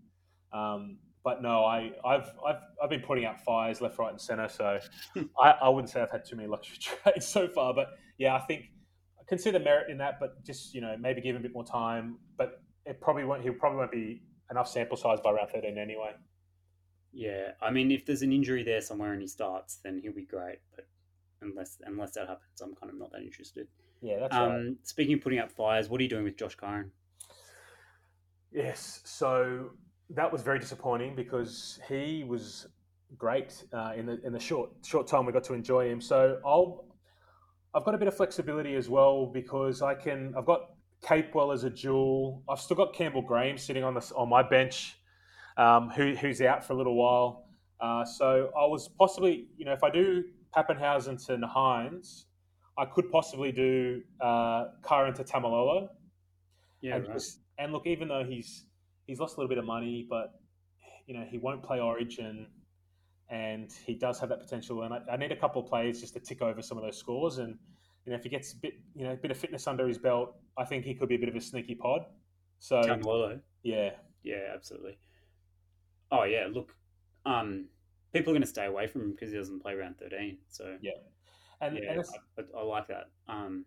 [0.53, 4.49] Um, but no, I, I've, I've I've been putting out fires left, right, and centre.
[4.49, 4.79] So
[5.41, 7.73] I, I wouldn't say I've had too many luxury trades so far.
[7.73, 8.65] But yeah, I think
[9.19, 10.19] I can see the merit in that.
[10.19, 12.17] But just you know maybe give him a bit more time.
[12.37, 13.41] But it probably won't.
[13.41, 14.21] He probably won't be
[14.51, 16.11] enough sample size by round thirteen anyway.
[17.13, 20.25] Yeah, I mean, if there's an injury there somewhere and he starts, then he'll be
[20.25, 20.57] great.
[20.75, 20.87] But
[21.43, 23.67] unless unless that happens, I'm kind of not that interested.
[24.01, 24.75] Yeah, that's Um, right.
[24.83, 26.91] Speaking of putting out fires, what are you doing with Josh Curran?
[28.51, 29.71] Yes, so
[30.09, 32.67] that was very disappointing because he was
[33.17, 36.01] great uh, in the in the short short time we got to enjoy him.
[36.01, 36.85] So I'll
[37.73, 40.71] I've got a bit of flexibility as well because I can I've got
[41.03, 42.43] Capewell as a dual.
[42.47, 44.97] I've still got Campbell Graham sitting on the on my bench,
[45.57, 47.45] um, who, who's out for a little while.
[47.79, 50.23] Uh, so I was possibly you know if I do
[50.55, 52.25] Papenhuyzen to Hynes,
[52.77, 55.89] I could possibly do uh, Curran to Taumalolo
[56.81, 57.13] Yeah, and, right.
[57.13, 58.65] just- and look, even though he's
[59.05, 60.39] he's lost a little bit of money, but
[61.07, 62.47] you know he won't play Origin,
[63.29, 64.81] and he does have that potential.
[64.83, 66.97] And I, I need a couple of players just to tick over some of those
[66.97, 67.37] scores.
[67.37, 67.57] And
[68.05, 69.99] you know if he gets a bit you know a bit of fitness under his
[69.99, 72.05] belt, I think he could be a bit of a sneaky pod.
[72.59, 73.39] So Taumalolo.
[73.61, 73.91] yeah,
[74.23, 74.97] Yeah, absolutely.
[76.11, 76.75] Oh yeah, look,
[77.25, 77.65] um,
[78.13, 80.37] people are going to stay away from him because he doesn't play round thirteen.
[80.49, 80.91] So Yeah.
[81.61, 82.03] and, yeah, and
[82.37, 83.09] I, I, like that.
[83.27, 83.65] Um,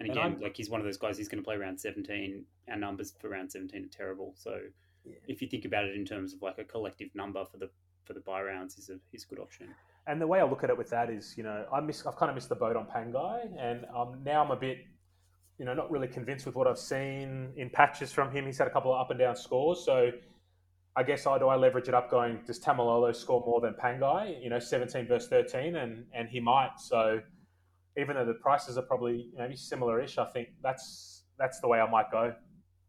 [0.00, 1.18] and And again, I'm- like he's one of those guys.
[1.18, 2.44] He's going to play round seventeen.
[2.70, 4.32] Our numbers for round seventeen are terrible.
[4.36, 4.60] So
[5.04, 5.14] Yeah.
[5.26, 7.70] if you think about it in terms of like a collective number for the
[8.04, 9.74] for the buy rounds, he's a he's a good option.
[10.06, 12.16] And the way I look at it with that is, you know, I miss, I've
[12.16, 14.78] kind of missed the boat on Pangai, and um, now I'm a bit,
[15.58, 18.46] you know, not really convinced with what I've seen in patches from him.
[18.46, 20.10] He's had a couple of up and down scores, so
[20.98, 24.42] I guess I do I leverage it up, going does Taumalolo score more than Pangai?
[24.42, 26.72] You know, 17 versus 13, and and he might.
[26.78, 27.20] So
[27.96, 31.88] even though the prices are probably maybe similar-ish, I think that's that's the way I
[31.88, 32.34] might go.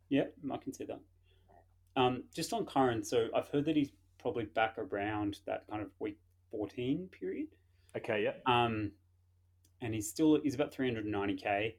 [0.10, 1.00] Yeah, I can see that.
[1.96, 5.90] Um, just on Curran, so I've heard that he's probably back around that kind of
[6.00, 6.18] week
[6.50, 7.50] fourteen period.
[7.96, 8.92] Okay, yeah, Um,
[9.82, 11.76] and he's still he's about 390k.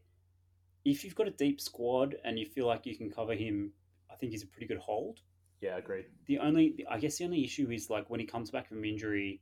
[0.85, 3.73] If you've got a deep squad and you feel like you can cover him,
[4.13, 5.19] I think he's a pretty good hold.
[5.61, 6.07] Yeah, agreed.
[6.27, 9.41] The only I guess the only issue is like when he comes back from injury,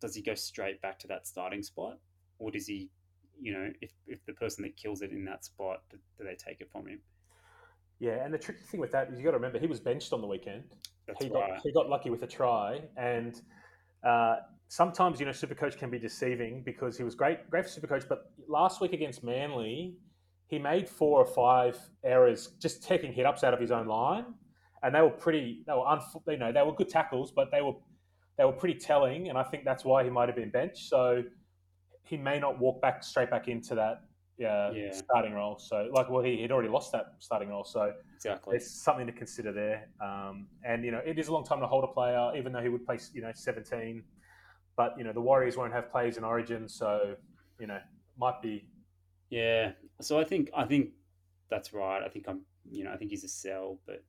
[0.00, 1.98] does he go straight back to that starting spot,
[2.38, 2.90] or does he,
[3.40, 6.34] you know, if if the person that kills it in that spot, do, do they
[6.34, 7.00] take it from him?
[8.00, 10.12] Yeah, and the tricky thing with that is you got to remember he was benched
[10.12, 10.64] on the weekend.
[11.06, 11.50] That's he right.
[11.50, 13.40] got he got lucky with a try, and
[14.04, 14.36] uh,
[14.68, 18.32] sometimes you know Supercoach can be deceiving because he was great great for Supercoach, but
[18.48, 19.94] last week against Manly,
[20.48, 24.26] he made four or five errors just taking hit ups out of his own line,
[24.82, 27.62] and they were pretty they were unf- you know they were good tackles, but they
[27.62, 27.74] were
[28.36, 30.88] they were pretty telling, and I think that's why he might have been benched.
[30.88, 31.22] So
[32.04, 34.02] he may not walk back straight back into that.
[34.40, 34.92] Uh, Yeah.
[34.92, 35.58] starting role.
[35.58, 37.64] So, like, well, he had already lost that starting role.
[37.64, 38.52] So, Exactly.
[38.52, 39.88] there's something to consider there.
[40.00, 42.62] Um, and you know, it is a long time to hold a player, even though
[42.62, 44.04] he would play, you know, 17.
[44.76, 47.16] But you know, the Warriors won't have players in Origin, so
[47.58, 47.80] you know,
[48.16, 48.68] might be.
[49.28, 49.72] Yeah.
[50.00, 50.90] So I think I think
[51.50, 52.00] that's right.
[52.00, 54.04] I think I'm you know I think he's a sell, but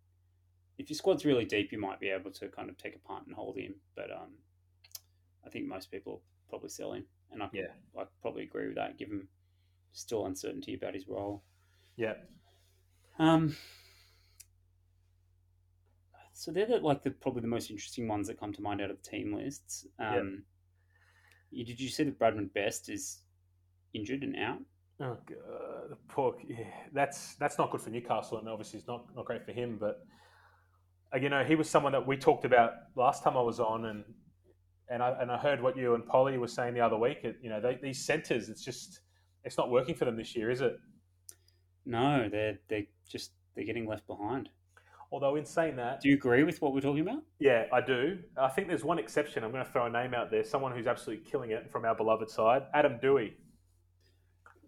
[0.79, 3.25] if your squad's really deep, you might be able to kind of take a punt
[3.27, 3.75] and hold him.
[3.95, 4.29] But um,
[5.45, 7.67] I think most people probably sell him, and I Yeah.
[7.97, 8.97] I probably agree with that.
[8.97, 9.27] Given
[9.91, 11.43] still uncertainty about his role.
[11.97, 12.13] Yeah,
[13.19, 13.55] Um.
[16.31, 18.89] So they're the, like the probably the most interesting ones that come to mind out
[18.89, 19.85] of the team lists.
[19.99, 20.43] Um,
[21.51, 23.23] you, did you see that Bradman Best is
[23.93, 24.59] injured and out?
[25.01, 26.37] Oh god, poor.
[26.47, 26.63] Yeah,
[26.93, 29.75] that's that's not good for Newcastle, and obviously it's not not great for him.
[29.77, 30.05] But
[31.13, 33.85] Uh, you know, he was someone that we talked about last time I was on,
[33.85, 34.03] and
[34.89, 37.19] and I and I heard what you and Polly were saying the other week.
[37.23, 39.01] It, you know, they, these centres, it's just
[39.43, 40.77] it's not working for them this year, is it?
[41.85, 44.49] No, they're they're just they're getting left behind.
[45.11, 47.23] Although in saying that, Do you agree with what we're talking about?
[47.39, 48.19] Yeah, I do.
[48.37, 49.43] I think there's one exception.
[49.43, 50.43] I'm going to throw a name out there.
[50.43, 53.33] Someone who's absolutely killing it from our beloved side, Adam Doueihi.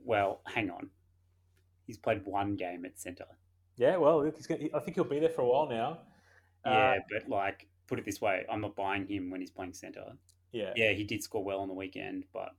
[0.04, 0.90] Well, hang on.
[1.86, 3.26] He's played one game at centre.
[3.78, 6.00] Yeah, well, I think he'll be there for a while now.
[6.66, 9.74] Yeah, Uh, but like, put it this way, I'm not buying him when he's playing
[9.74, 10.14] centre.
[10.52, 12.50] yeah, Yeah, he did score well on the weekend, but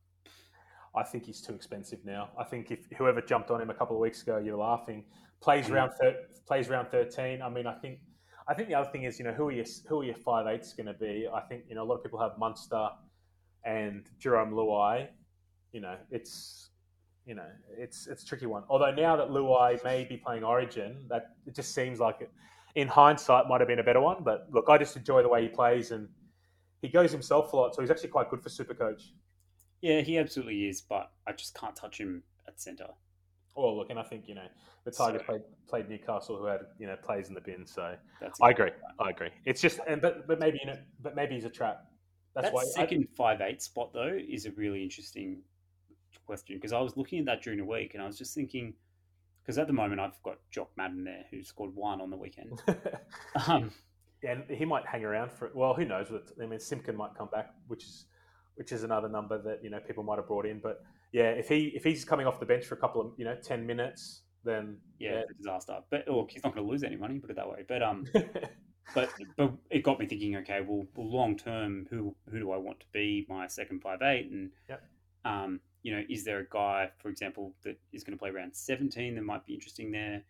[0.95, 2.31] I think he's too expensive now.
[2.39, 5.05] I think if whoever jumped on him a couple of weeks ago, you're laughing.
[5.41, 5.75] Plays Mm.
[5.75, 7.41] round thir- plays round 13.
[7.43, 8.01] I mean, I think
[8.49, 10.47] I think the other thing is, you know, who are your who are your five
[10.49, 11.29] eights going to be?
[11.33, 12.89] I think you know a lot of people have Munster
[13.65, 15.09] and Jarome Luai.
[15.73, 16.71] You know, it's
[17.25, 17.49] you know
[17.79, 18.65] it's it's a tricky one.
[18.69, 22.31] Although now that Luai may be playing Origin, that it just seems like it.
[22.75, 24.23] In hindsight, might have been a better one.
[24.23, 26.09] But look, I just enjoy the way he plays and
[26.81, 29.13] he goes himself a lot, so he's actually quite good for Super Coach.
[29.83, 30.81] yeah, he absolutely is.
[30.81, 32.89] But I just can't touch him at centre.
[33.55, 34.47] Well, look, and I think you know
[34.85, 37.67] the Tigers So- played played Newcastle, who had you know plays in the bin.
[37.67, 37.95] So
[38.41, 39.31] I agree, I agree.
[39.45, 41.85] It's just, and but but maybe you know, but maybe he's a trap.
[42.35, 42.63] That's that why.
[42.63, 45.43] I- second five eight spot though is a really interesting
[46.25, 48.73] question because I was looking at that during the week and I was just thinking
[49.43, 52.63] because at the moment I've got Jock Madden there who scored one on the weekend.
[53.49, 53.71] Um,
[54.25, 55.47] and he might hang around for.
[55.47, 55.57] it.
[55.57, 56.07] Well, who knows?
[56.41, 58.07] I mean, Simpkin might come back, which is
[58.55, 60.61] which is another number that you know people might have brought in.
[60.61, 60.83] But
[61.13, 63.35] yeah, if he if he's coming off the bench for a couple of you know
[63.43, 65.79] ten minutes, then yeah, it's a disaster.
[65.91, 67.65] But look, he's not going to lose any money, put it that way.
[67.67, 68.07] But um,
[68.95, 70.37] but but it got me thinking.
[70.37, 74.03] Okay, well, well long term, who who do I want to be my second five
[74.03, 74.31] eight?
[74.31, 74.83] And Yep.
[75.25, 78.55] um, you know, is there a guy, for example, that is going to play around
[78.55, 80.23] seventeen that might be interesting there?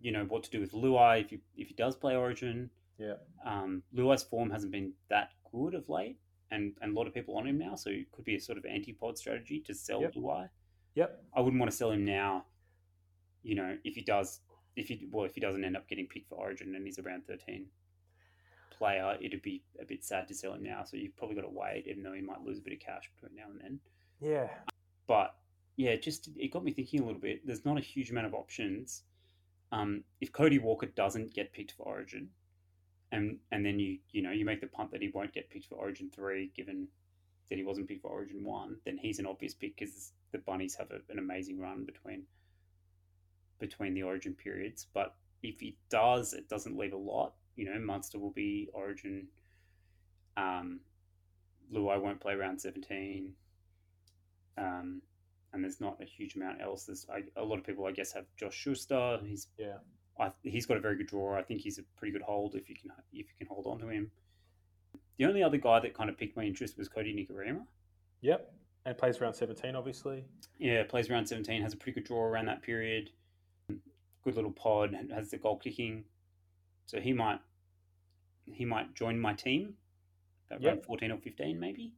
[0.00, 2.70] You know, what to do with Luai if he if he does play Origin?
[2.98, 3.14] Yeah.
[3.46, 6.18] Um, Luai's form hasn't been that good of late,
[6.50, 8.58] and and a lot of people on him now, so it could be a sort
[8.58, 10.14] of anti-pod strategy to sell Yep.
[10.14, 10.48] Luai.
[10.94, 11.24] Yep.
[11.34, 12.44] I wouldn't want to sell him now.
[13.42, 14.40] You know, if he does,
[14.76, 17.26] if he well if he doesn't end up getting picked for Origin and he's around
[17.26, 17.66] thirteen
[18.70, 20.84] player, it'd be a bit sad to sell him now.
[20.84, 23.10] So you've probably got to wait, even though he might lose a bit of cash
[23.14, 23.80] between now and then.
[24.20, 24.48] Yeah.
[25.06, 25.34] But
[25.76, 27.46] yeah, just it got me thinking a little bit.
[27.46, 29.02] There's not a huge amount of options.
[29.70, 32.28] Um, if Cody Walker doesn't get picked for Origin,
[33.12, 35.66] and and then you you know you make the punt that he won't get picked
[35.66, 36.88] for Origin three, given
[37.48, 40.74] that he wasn't picked for Origin one, then he's an obvious pick because the Bunnies
[40.74, 42.24] have a, an amazing run between
[43.58, 44.86] between the Origin periods.
[44.92, 47.34] But if he does, it doesn't leave a lot.
[47.56, 49.28] You know, Munster will be Origin.
[50.36, 50.80] Um,
[51.72, 53.34] Luai won't play round seventeen.
[54.58, 55.02] Um,
[55.52, 56.84] and there's not a huge amount else.
[56.84, 59.18] There's I, a lot of people, I guess, have Josh Schuster.
[59.24, 59.78] He's Yeah.
[60.20, 61.38] I, he's got a very good draw.
[61.38, 63.78] I think he's a pretty good hold if you can if you can hold on
[63.78, 64.10] to him.
[65.16, 67.62] The only other guy that kind of piqued my interest was Kodi Nikorima.
[68.20, 68.52] Yep.
[68.84, 70.24] And plays around 17, obviously.
[70.58, 73.10] Yeah, plays around 17, has a pretty good draw around that period.
[73.68, 76.04] Good little pod, has the goal kicking.
[76.86, 77.40] So he might
[78.46, 79.74] he might join my team
[80.50, 80.72] at Yep.
[80.72, 81.92] around 14 or 15 maybe.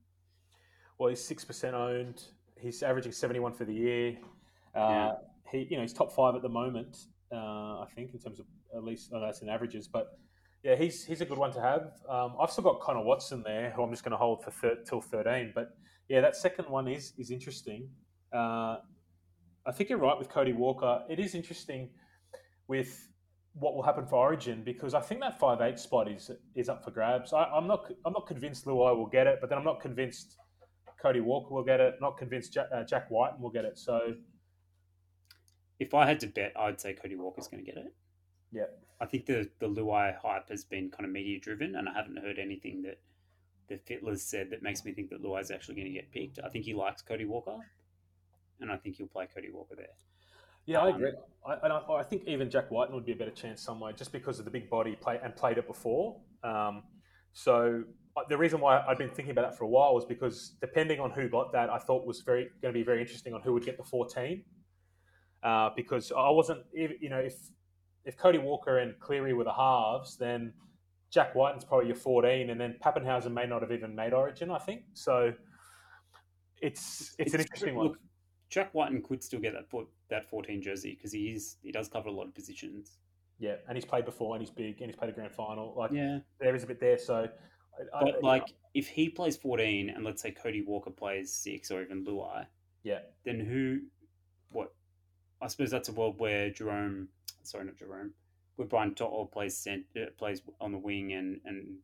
[0.98, 2.22] Well, he's 6% owned.
[2.60, 4.18] He's averaging 71 for the year.
[4.74, 5.12] Uh, Yeah.
[5.52, 6.96] He, you know, he's top five at the moment,
[7.32, 8.46] uh, I think, in terms of
[8.76, 9.88] at least, oh, that's in averages.
[9.88, 10.16] But
[10.62, 11.90] yeah, he's he's a good one to have.
[12.08, 14.78] Um, I've still got Connor Watson there, who I'm just going to hold for thir-
[14.86, 15.50] till 13.
[15.52, 15.70] But
[16.08, 17.88] yeah, that second one is is interesting.
[18.32, 18.76] Uh,
[19.66, 21.02] I think you're right with Cody Walker.
[21.10, 21.90] It is interesting
[22.68, 23.08] with
[23.54, 26.84] what will happen for Origin because I think that five eight spot is is up
[26.84, 27.32] for grabs.
[27.32, 30.36] I, I'm not I'm not convinced Luai will get it, but then I'm not convinced
[31.00, 31.96] Cody Walker will get it.
[32.00, 33.78] Not convinced Jack, uh, Jack Wighton will get it.
[33.78, 34.14] So
[35.78, 37.94] If I had to bet, I'd say Cody Walker's going to get it.
[38.52, 38.64] yeah,
[39.00, 42.18] I think the the Luai hype has been kind of media driven, and I haven't
[42.18, 42.98] heard anything that
[43.68, 46.38] the Fittler's said that makes me think that Luai's actually going to get picked.
[46.44, 47.56] I think he likes Cody Walker,
[48.60, 49.94] and I think he'll play Cody Walker there.
[50.66, 51.12] yeah, I Um, agree.
[51.46, 54.12] I, and I, I think even Jack White would be a better chance somewhere just
[54.12, 56.20] because of the big body play and played it before.
[56.44, 56.82] Um,
[57.32, 57.84] so
[58.28, 61.10] the reason why I'd been thinking about that for a while was because depending on
[61.10, 63.64] who got that, I thought was very going to be very interesting on who would
[63.64, 64.42] get the 14.
[65.42, 67.34] Uh, because I wasn't, you know, if
[68.04, 70.52] if Cody Walker and Cleary were the halves, then
[71.10, 74.50] Jack Wighton's probably your 14, and then Papenhuyzen may not have even made Origin.
[74.50, 75.32] I think so.
[76.60, 77.94] It's it's, an interesting one.
[78.50, 82.08] Jack Whiten could still get that that fourteen jersey because he is he does cover
[82.08, 82.98] a lot of positions.
[83.38, 85.74] Yeah, and he's played before, and he's big, and he's played a grand final.
[85.76, 86.98] Like Yeah, there is a bit there.
[86.98, 87.26] So,
[87.94, 91.70] I- I- but like if he plays fourteen, and let's say Cody Walker plays six,
[91.70, 92.46] or even Luai,
[92.82, 93.80] yeah, then who?
[94.50, 94.72] What?
[95.42, 97.08] I suppose that's a world where Jarome,
[97.42, 98.10] sorry, not Jarome,
[98.56, 101.78] where Brian To'o plays cent, uh, plays on the wing, and and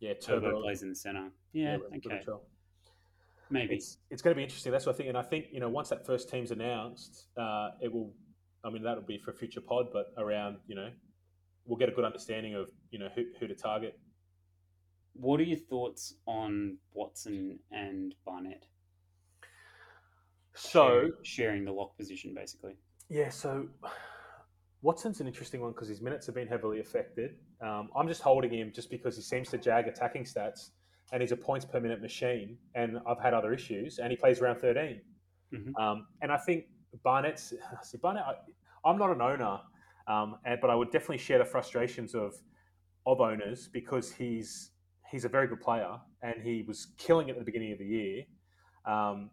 [0.00, 1.30] yeah, Turbo Turbo plays in the center.
[1.52, 2.22] Yeah, with okay,
[3.50, 3.74] maybe.
[3.76, 4.72] It's it's going to be interesting.
[4.72, 7.70] That's what I think, and I think you know once that first team's announced, uh,
[7.80, 8.12] it will.
[8.64, 10.90] I mean, that'll be for a future pod, but around you know,
[11.66, 13.98] we'll get a good understanding of you know who, who to target.
[15.18, 18.66] What are your thoughts on Watson and Barnett?
[20.54, 22.76] So Sharing- sharing the lock position, basically.
[23.08, 23.68] Yeah, so
[24.82, 27.38] Watson's an interesting one because his minutes have been heavily affected.
[27.60, 30.70] Um, I'm just holding him just because he seems to jag attacking stats
[31.12, 32.58] and he's a points per minute machine.
[32.74, 35.00] And I've had other issues, and he plays around 13.
[35.52, 35.72] Mhm.
[35.80, 36.66] Um, and I think
[37.04, 37.52] Barnett's,
[37.82, 38.34] see, Barnett, I,
[38.84, 39.60] I'm not an owner,
[40.08, 42.34] um, and, but I would definitely share the frustrations of
[43.06, 44.72] of owners because he's
[45.10, 47.86] he's a very good player and he was killing it at the beginning of the
[47.86, 48.24] year.
[48.84, 49.30] Um,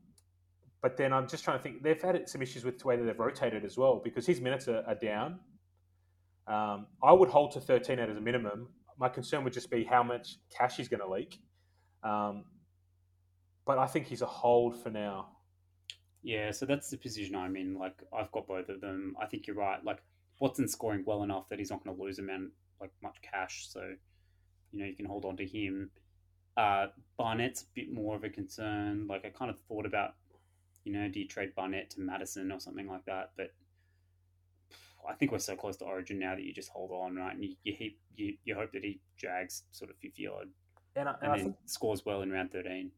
[0.81, 1.81] but then I'm just trying to think.
[1.81, 4.67] They've had some issues with the way that they've rotated as well because his minutes
[4.67, 5.39] are, are down.
[6.45, 8.67] Um, I would hold to 13 as a minimum.
[8.99, 11.39] My concern would just be how much cash he's going to leak.
[12.03, 12.43] Um,
[13.65, 15.29] but I think he's a hold for now.
[16.21, 17.77] Yeah, so that's the position I'm in.
[17.77, 19.15] Like I've got both of them.
[19.21, 19.83] I think you're right.
[19.83, 19.99] Like
[20.39, 22.51] Watson's scoring well enough that he's not going to lose amount
[22.81, 23.81] like much cash, so
[24.73, 25.91] you know you can hold on to him.
[26.57, 29.07] Uh, Barnett's a bit more of a concern.
[29.07, 30.15] Like I kind of thought about,
[30.83, 33.31] you know, do you trade Barnett to Madison or something like that?
[33.37, 33.53] But
[35.09, 37.33] I think we're so close to Origin now that you just hold on, right?
[37.35, 40.47] And you you, heap, you, you hope that he drags sort of fifty odd
[40.95, 42.91] And I, and and think scores well in round thirteen.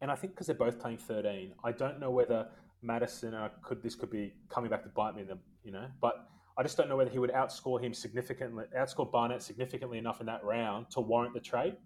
[0.00, 2.48] and I think because they're both playing 13, I don't know whether
[2.82, 5.86] Madison uh, could this could be coming back to bite me, in the, you know.
[6.00, 10.20] But I just don't know whether he would outscore him significantly, outscore Barnett significantly enough
[10.20, 11.76] in that round to warrant the trade.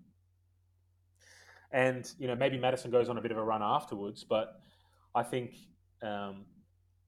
[1.72, 4.60] And you know, maybe Madison goes on a bit of a run afterwards, but
[5.14, 5.56] I think
[6.02, 6.46] um,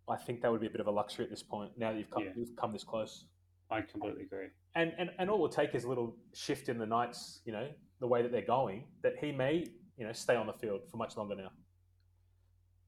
[0.08, 1.72] I think that would be a bit of a luxury at this point.
[1.78, 2.32] Now that you've come, Yeah.
[2.36, 3.24] you've come this close,
[3.70, 4.48] I completely agree.
[4.74, 7.52] and, and and all it will take is a little shift in the Knights, you
[7.52, 7.68] know,
[8.00, 10.98] the way that they're going, that he may you know stay on the field for
[10.98, 11.50] much longer now.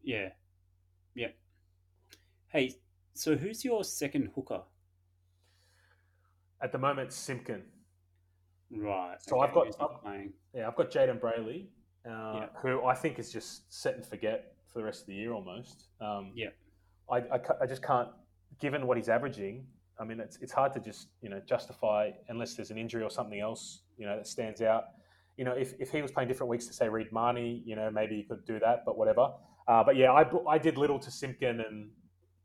[0.03, 0.29] Yeah.
[1.15, 1.35] Yep.
[2.49, 2.75] Hey,
[3.17, 4.63] so who's your second hooker?
[6.63, 7.63] At the moment, Simpkin.
[8.71, 9.17] Right.
[9.21, 10.33] So I've got- I've- playing.
[10.55, 11.69] Yeah, I've got Jayden Brailey,
[12.05, 12.49] uh, Yeah.
[12.61, 15.89] who I think is just set and forget for the rest of the year almost.
[16.01, 16.51] Um, Yeah.
[17.11, 18.09] I, I, I just can't,
[18.59, 19.67] given what he's averaging,
[19.99, 23.11] I mean, it's, it's hard to just, you know, justify unless there's an injury or
[23.11, 24.85] something else, you know, that stands out.
[25.37, 27.91] You know, if, if he was playing different weeks to say Reed Mahoney, you know,
[27.91, 29.35] maybe you could do that, but whatever.
[29.69, 31.91] Uh, but yeah, I, I did little to Simpkin and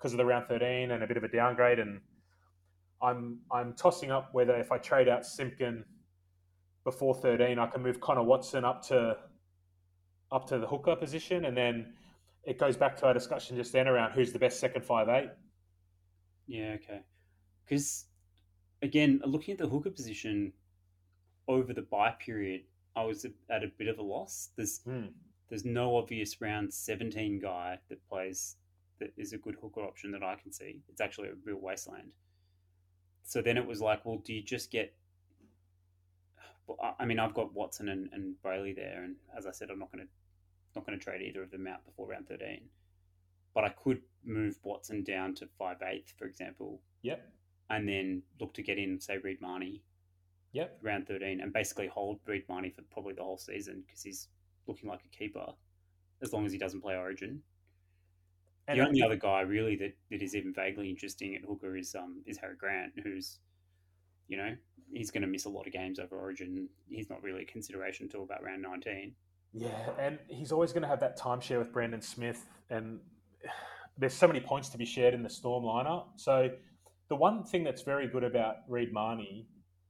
[0.02, 1.78] because of the round 13 and a bit of a downgrade.
[1.78, 2.02] And
[3.04, 5.86] I'm, I'm tossing up whether if I trade out Simpkin
[6.84, 9.18] before 13, I can move Connor Watson up to
[10.32, 11.94] up to the hooker position, and then
[12.46, 15.30] it goes back to our discussion just then around who's the best second five eight.
[16.48, 17.02] Yeah, okay.
[17.66, 18.06] Because
[18.82, 20.54] again, looking at the hooker position
[21.50, 22.62] over the buy period,
[22.96, 24.52] I was at a bit of a loss.
[24.56, 25.08] There's Hmm.
[25.50, 28.56] there's no obvious round 17 guy that plays
[29.02, 30.80] that is a good hooker option that I can see.
[30.88, 32.12] It's actually a real wasteland.
[33.24, 34.94] So then it was like, well, do you just get?
[36.68, 39.80] Well, I- mean, I've got Watson and, and Brailey there, and as I said, I'm
[39.80, 40.12] not going to
[40.74, 42.62] not going to trade either of them out before round 13.
[43.54, 47.30] But I could move Watson down to five eighth, for example, Yep.
[47.70, 49.82] and then look to get in, say, Reed Mahoney
[50.54, 50.80] Yep.
[50.82, 54.30] round 13 and basically hold Reed Mahoney for probably the whole season because he's
[54.66, 55.48] looking like a keeper
[56.22, 57.42] as long as he doesn't play Origin.
[58.68, 61.96] And the only other guy really that, that is even vaguely interesting at hooker is
[61.96, 63.40] um is Harry Grant, who's
[64.28, 64.56] you know
[64.94, 66.68] he's going to miss a lot of games over Origin.
[66.90, 69.14] He's not really a consideration until about round 19.
[69.54, 73.00] yeah, and he's always going to have that timeshare with Brandon Smith, and
[73.98, 76.06] there's so many points to be shared in the Storm lineup.
[76.16, 76.50] So
[77.10, 79.48] the one thing that's very good about Reed Mahoney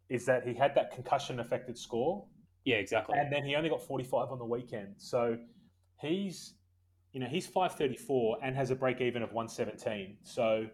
[0.09, 2.25] is that he had that concussion affected score,
[2.65, 3.17] Yeah, exactly.
[3.17, 4.95] and then he only got 45 on the weekend.
[4.97, 5.37] So
[6.01, 6.55] he's,
[7.13, 10.17] you know, he's 534 and has a break even of 117.
[10.23, 10.67] So,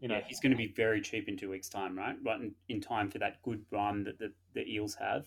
[0.00, 2.16] you know, yeah, he's going to be very cheap in two weeks' time, right?
[2.24, 5.26] Right in, in time for that good run that the, the Eels have.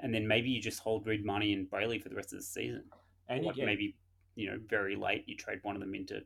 [0.00, 2.44] And then maybe you just hold Reed Mahoney and Brailey for the rest of the
[2.44, 2.84] season.
[3.28, 3.96] and you Like get, maybe,
[4.34, 6.20] you know, very late you trade one of them into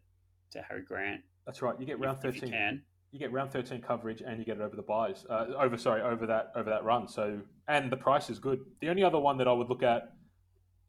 [0.53, 1.74] to Harry Grant that's right.
[1.78, 2.53] You get round if, if you 13.
[2.53, 2.83] can.
[3.12, 6.03] you get round 13 coverage and you get it over the buys uh, over sorry
[6.03, 9.37] over that over that run so and the price is good the only other one
[9.39, 10.12] that i would look at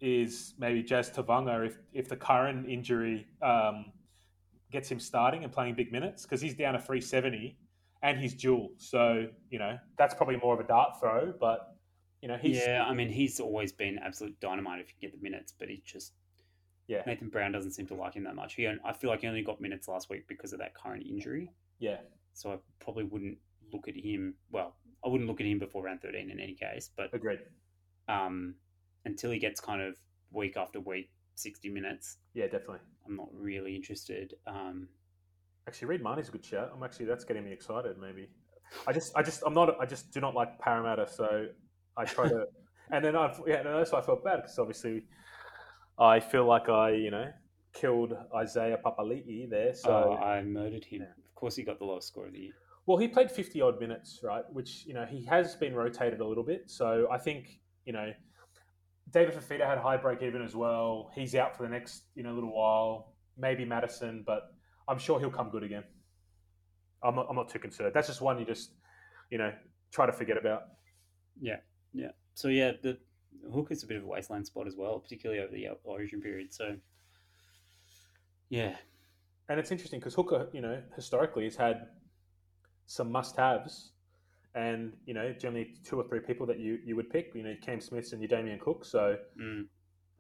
[0.02, 3.86] is maybe jazz Tevaga if if the Curran injury um,
[4.72, 7.58] gets him starting and playing big minutes because he's down to 370
[8.04, 11.76] and he's dual so you know that's probably more of a dart throw but
[12.22, 15.24] you know he's yeah, I mean, he's always been absolute dynamite if you get the
[15.24, 16.14] minutes, but he just
[16.88, 17.02] Yeah.
[17.08, 18.54] Nathan Brown doesn't seem to like him that much.
[18.54, 21.52] He, I feel like he only got minutes last week because of that Curran injury,
[21.80, 21.98] yeah
[22.34, 23.38] so I probably wouldn't
[23.72, 24.36] look at him.
[24.52, 24.76] Well,
[25.06, 27.40] I wouldn't look at him before round thirteen in any case, but agreed
[28.08, 28.56] um,
[29.06, 29.98] until he gets kind of
[30.32, 34.34] week after week, sixty minutes, yeah definitely I'm not really interested.
[34.48, 34.88] Um,
[35.68, 36.72] Actually, Reed Mahoney's a good shout.
[36.76, 37.98] I'm actually that's getting me excited.
[38.00, 38.30] Maybe
[38.88, 41.48] I just I just I'm not I just do not like Parramatta, so
[41.98, 42.46] I try to.
[42.92, 45.04] and then I've, yeah, no, that's why I felt bad because obviously
[46.00, 47.32] I feel like I you know
[47.74, 49.76] killed Isaiah Papali'i there.
[49.76, 51.02] So so I murdered him.
[51.02, 51.08] Yeah.
[51.08, 52.54] Of course, he got the lowest score of the year.
[52.86, 54.44] well, he played 50 odd minutes, right?
[54.52, 56.72] Which you know he has been rotated a little bit.
[56.72, 58.12] So I think you know
[59.12, 61.12] David Fifita had a high break even as well.
[61.16, 63.14] He's out for the next you know little while.
[63.38, 64.54] Maybe Madison, but
[64.88, 65.84] I'm sure he'll come good again.
[67.04, 67.92] I'm not, I'm not too concerned.
[67.94, 68.72] That's just one you just
[69.30, 69.52] you know
[69.92, 70.64] try to forget about.
[71.40, 71.58] Yeah,
[71.94, 72.12] yeah.
[72.36, 72.98] So yeah, the
[73.54, 76.54] hook is a bit of a wasteland spot as well, particularly over the origin period.
[76.54, 76.76] So
[78.50, 78.76] yeah,
[79.48, 81.88] And it's interesting because Hooker, you know, historically has had
[82.86, 83.92] some must-haves,
[84.56, 87.32] and you know, generally two or three people that you you would pick.
[87.36, 88.84] You know, Cam Smiths and your Damien Cook.
[88.86, 89.66] So mm,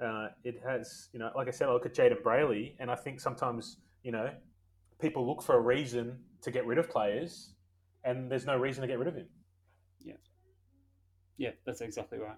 [0.04, 2.96] uh, it has, you know, like I said, I look at Jayden Brailey, and I
[2.96, 4.30] think sometimes, you know,
[5.00, 7.54] people look for a reason to get rid of players,
[8.04, 9.28] and there's no reason to get rid of him.
[10.04, 10.14] yeah,
[11.38, 12.38] yeah, that's exactly right.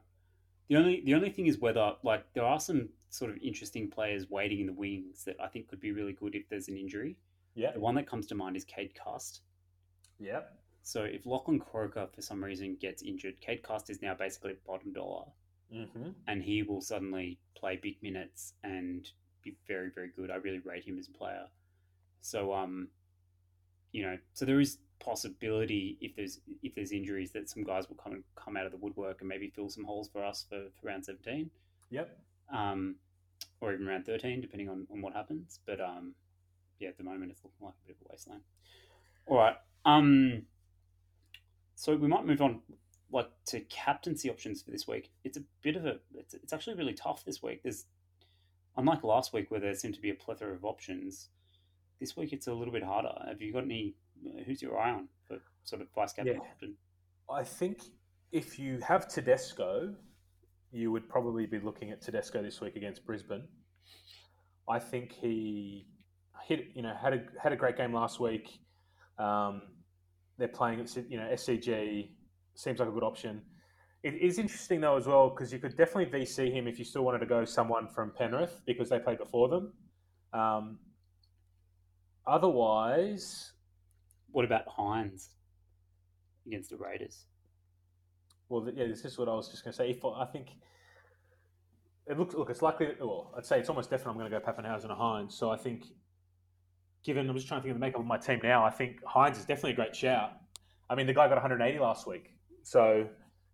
[0.69, 4.29] The only the only thing is whether like there are some sort of interesting players
[4.29, 7.17] waiting in the wings that I think could be really good if there's an injury.
[7.55, 9.41] Yeah, The one that comes to mind is Cade Cust.
[10.19, 10.39] yeah,
[10.83, 14.93] So if Lachlan Croker for some reason gets injured, Cade Cust is now basically bottom
[14.93, 15.25] dollar.
[15.73, 16.09] mm-hmm.
[16.27, 19.09] and he will suddenly play big minutes and
[19.43, 20.31] be very very good.
[20.31, 21.45] I really rate him as a player.
[22.21, 22.89] So um,
[23.91, 27.97] you know, so there is possibility if there's if there's injuries that some guys will
[27.97, 30.87] come come out of the woodwork and maybe fill some holes for us for, for
[30.87, 31.49] round seventeen,
[31.89, 32.17] yep.
[32.51, 32.95] um,
[33.61, 35.59] or even round thirteen, depending on, on what happens.
[35.65, 36.13] But um,
[36.79, 38.41] yeah, at the moment it's looking like a bit of a wasteland.
[39.25, 39.55] All right.
[39.85, 40.43] Um,
[41.75, 42.61] so we might move on
[43.11, 45.11] like to captaincy options for this week.
[45.23, 47.63] It's a bit of a it's, it's actually really tough this week.
[47.63, 47.85] There's
[48.75, 51.29] unlike last week where there seemed to be a plethora of options.
[51.99, 53.13] This week it's a little bit harder.
[53.27, 53.95] Have you got any?
[54.45, 56.35] Who's your eye on for sort of vice captain.
[56.35, 56.39] Yeah.
[56.39, 56.75] captain.
[57.29, 57.81] I think
[58.31, 59.93] if you have Tedesco,
[60.71, 63.43] you would probably be looking at Tedesco this week against Brisbane.
[64.67, 65.85] I think he
[66.45, 68.59] hit, you know, had a had a great game last week.
[69.17, 69.61] Um,
[70.37, 72.09] they're playing at, you know, SCG
[72.55, 73.41] seems like a good option.
[74.03, 77.03] It is interesting though as well because you could definitely VC him if you still
[77.03, 79.73] wanted to go someone from Penrith because they played before them.
[80.33, 80.79] Um,
[82.27, 83.53] otherwise,
[84.31, 85.29] What about Hynes
[86.47, 87.25] against the Raiders?
[88.49, 89.89] Well, yeah, this is what I was just going to say.
[89.91, 90.47] If I think
[92.07, 92.89] it looks, look, it's likely.
[92.99, 94.11] Well, I'd say it's almost definite.
[94.11, 95.33] I'm going to go Papenhuyzen or Hynes.
[95.33, 95.85] So I think,
[97.03, 99.03] given I'm just trying to think of the makeup of my team now, I think
[99.03, 100.31] Hynes is definitely a great shout.
[100.89, 102.31] I mean, the guy got 180 last week,
[102.63, 103.07] so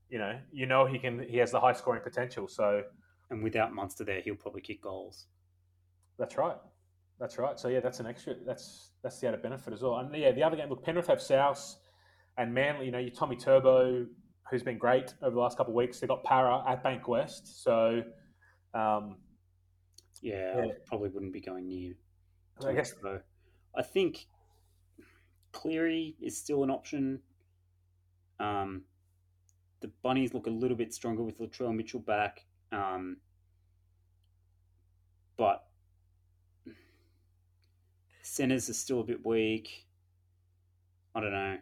[0.09, 1.25] you know, you know, he can.
[1.27, 2.47] He has the high scoring potential.
[2.47, 2.83] So
[3.29, 5.27] And without Munster there, he'll probably kick goals.
[6.17, 6.57] that's right.
[7.19, 7.59] That's right.
[7.59, 8.35] So yeah, that's an extra.
[8.45, 9.97] That's that's the added benefit as well.
[9.97, 10.69] And yeah, the other game.
[10.69, 11.77] Look, Penrith have South
[12.37, 12.85] and Manly.
[12.85, 14.07] You know, you Tommy Turbo,
[14.49, 15.99] who's been great over the last couple of weeks.
[15.99, 17.61] They got Para at Bankwest.
[17.63, 18.03] So.
[18.73, 19.17] Um,
[20.21, 20.63] Yeah, Yeah.
[20.63, 21.93] I probably wouldn't be going near.
[22.65, 23.21] I guess Turbo.
[23.75, 24.27] I think
[25.51, 27.19] Cleary is still an option.
[28.39, 28.83] Um,
[29.81, 33.17] the Bunnies look a little bit stronger with Latrell Mitchell back, um,
[35.37, 35.65] but
[38.21, 39.85] centers are still a bit weak.
[41.15, 41.57] I don't know.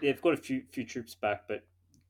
[0.00, 1.66] They've got a few few troops back, but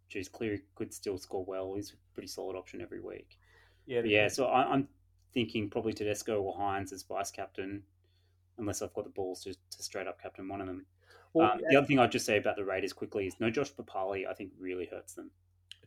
[0.09, 1.75] geez, Cleary could still score well.
[1.75, 3.39] He's a pretty solid option every week.
[3.87, 4.89] yeah, yeah, so I, I'm
[5.33, 7.83] thinking probably Tedesco or Hynes as vice captain,
[8.59, 10.85] unless I've got the balls to, to straight up captain one of them.
[11.35, 13.73] Well, um, The other thing I'd just say about the Raiders quickly is no Josh
[13.73, 15.31] Papalii, I think really hurts them.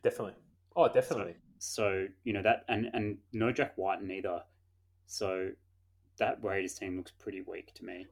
[0.02, 0.34] definitely.
[0.76, 1.34] Oh, definitely.
[1.58, 4.42] So you know that, and and no Jack Wighton either.
[5.06, 5.50] So
[6.18, 8.06] that Raiders team looks pretty weak to me.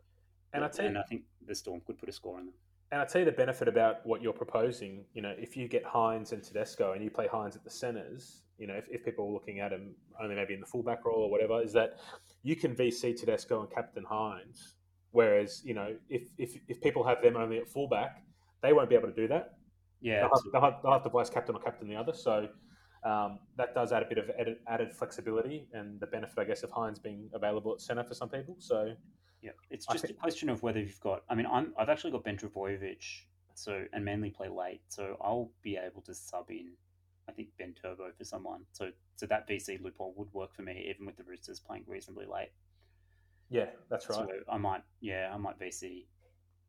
[0.52, 2.54] and I tell you, and I think the Storm could put a score on them.
[2.92, 5.04] and I tell you the benefit about what you're proposing.
[5.14, 8.42] You know, if you get Hynes and Tedesco and you play Hynes at the centres,
[8.58, 11.22] you know, if, if people are looking at him only maybe in the fullback role
[11.22, 11.98] or whatever, is that
[12.42, 14.74] you can VC Tedesco and captain Hynes.
[15.12, 18.22] Whereas, you know, if if if people have them only at fullback,
[18.62, 19.54] they won't be able to do that.
[20.00, 22.14] Yeah, they'll, have, they'll, have, they'll have to vice captain or captain the other.
[22.14, 22.48] So
[23.04, 26.62] um, that does add a bit of added, added flexibility and the benefit, I guess,
[26.62, 28.56] of Hynes being available at centre for some people.
[28.58, 28.94] So
[29.42, 31.24] Yeah, it's just think- a question of whether you've got.
[31.28, 33.02] I mean, I'm I've actually got Ben Trbojevic,
[33.54, 36.72] so and Manly play late, so I'll be able to sub in.
[37.30, 40.86] I think Ben Turbo for someone, so so that VC loophole would work for me,
[40.90, 42.50] even with the Roosters playing reasonably late.
[43.50, 44.18] yeah, that's right.
[44.18, 46.06] So I might, yeah, I might VC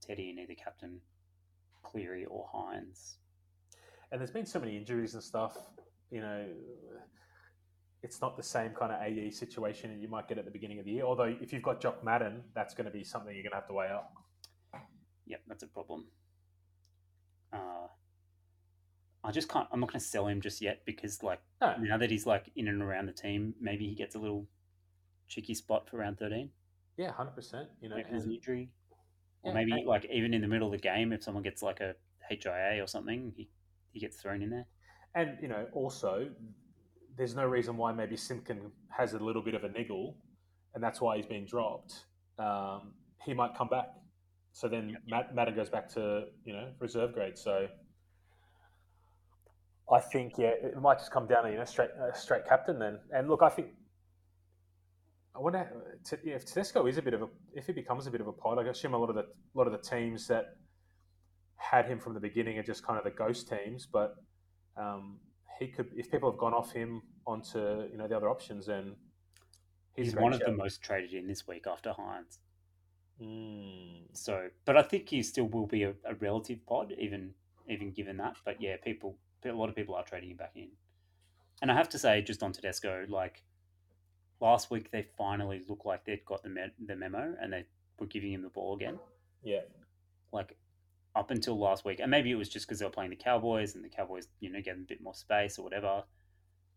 [0.01, 0.99] Teddy in either captain
[1.83, 3.15] Cleary or Hynes.
[4.11, 5.57] and there's been so many injuries and stuff.
[6.11, 6.45] You know,
[8.03, 10.85] it's not the same kind of AE situation you might get at the beginning of
[10.85, 11.03] the year.
[11.03, 13.67] Although if you've got Jock Madden, that's going to be something you're going to have
[13.67, 14.11] to weigh up.
[15.27, 16.05] Yep, that's a problem.
[17.53, 17.87] Uh,
[19.31, 19.65] I just can't.
[19.71, 22.51] I'm not going to sell him just yet because, like, No, now that he's like
[22.57, 24.45] in and around the team, maybe he gets a little
[25.29, 26.49] cheeky spot for round 13.
[26.97, 27.69] yeah, hundred percent.
[27.81, 28.69] You know, Maybe there's an and, injury,
[29.43, 31.61] or Yeah, maybe and- like even in the middle of the game, if someone gets
[31.63, 31.95] like a
[32.29, 33.49] HIA or something, he
[33.93, 34.65] he gets thrown in there.
[35.15, 36.29] and you know, also,
[37.17, 38.59] there's no reason why maybe Simpkin
[38.89, 40.17] has a little bit of a niggle,
[40.75, 42.05] and that's why he's been dropped.
[42.37, 42.93] Um,
[43.25, 43.87] he might come back.
[44.51, 47.37] So then Matt, Madden goes back to you know reserve grade.
[47.37, 47.67] So
[49.91, 52.79] I think yeah, it might just come down to you know straight uh, straight captain
[52.79, 52.99] then.
[53.13, 53.67] And look, I think
[55.35, 55.67] I wonder
[56.23, 58.33] yeah, if Tedesco is a bit of a if he becomes a bit of a
[58.33, 58.59] pod.
[58.59, 60.55] I assume a lot of the a lot of the teams that
[61.57, 64.15] had him from the beginning are just kind of the ghost teams, but
[64.77, 65.19] um,
[65.59, 68.95] he could if people have gone off him onto you know the other options, then
[69.95, 72.39] He's, great one of the most traded in this week after Hynes.
[73.21, 74.03] Mm.
[74.13, 77.33] So, but I think he still will be a, a relative pod, even
[77.69, 78.35] even given that.
[78.45, 79.17] But yeah, people,
[79.49, 80.69] a lot of people are trading him back in.
[81.61, 83.43] And I have to say, just on Tedesco, like
[84.39, 87.65] last week, they finally looked like they'd got the me- the memo and they
[87.99, 88.99] were giving him the ball again.
[89.43, 89.61] Yeah,
[90.31, 90.57] Like
[91.15, 93.75] up until last week, and maybe it was just because they were playing the Cowboys
[93.75, 96.03] and the Cowboys, you know, getting a bit more space or whatever.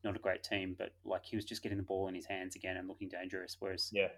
[0.02, 2.56] Not a great team, but like he was just getting the ball in his hands
[2.56, 3.56] again and looking dangerous.
[3.58, 4.08] Whereas yeah.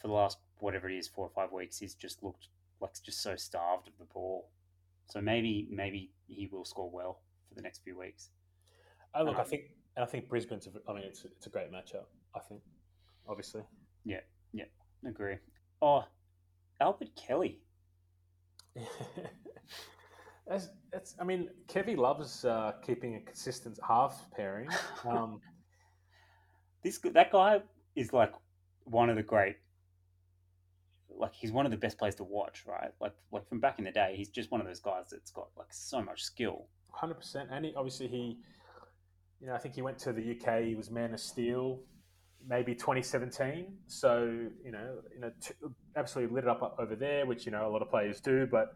[0.00, 2.48] for the last whatever it is, four or five weeks, he's just looked
[2.80, 4.48] like just so starved of the ball.
[5.06, 7.18] So maybe maybe he will score well
[7.52, 8.30] for the next few weeks.
[9.14, 9.64] Oh, look, I Um, think
[9.96, 10.66] and I think Brisbane's.
[10.66, 12.06] A, I mean, it's a, it's a great matchup.
[12.34, 12.62] I think,
[13.28, 13.62] obviously.
[14.04, 14.20] Yeah,
[14.52, 14.64] yeah,
[15.06, 15.36] agree.
[15.82, 16.04] Oh,
[16.80, 17.60] Albert Kelly.
[20.46, 21.14] that's, that's.
[21.20, 24.68] I mean, Kevy loves uh, keeping a consistent half pairing.
[25.08, 25.40] Um,
[26.84, 27.60] This that guy
[27.94, 28.32] is like
[28.86, 29.54] one of the great
[31.16, 32.90] like he's one of the best players to watch, right?
[33.00, 35.48] Like like from back in the day, he's just one of those guys that's got
[35.56, 36.66] like so much skill.
[37.02, 38.38] Hundred percent, and he, obviously he,
[39.40, 40.62] you know, I think he went to the UK.
[40.62, 41.80] He was Man of Steel,
[42.48, 43.66] maybe 2017.
[43.88, 44.22] So
[44.64, 45.54] you know, you know, t-
[45.96, 48.46] absolutely lit it up over there, which you know a lot of players do.
[48.46, 48.72] But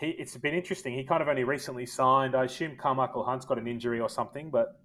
[0.00, 0.94] he, it's been interesting.
[0.94, 2.34] He kind of only recently signed.
[2.34, 4.80] I assume Karmichael Hunt's got an injury or something, but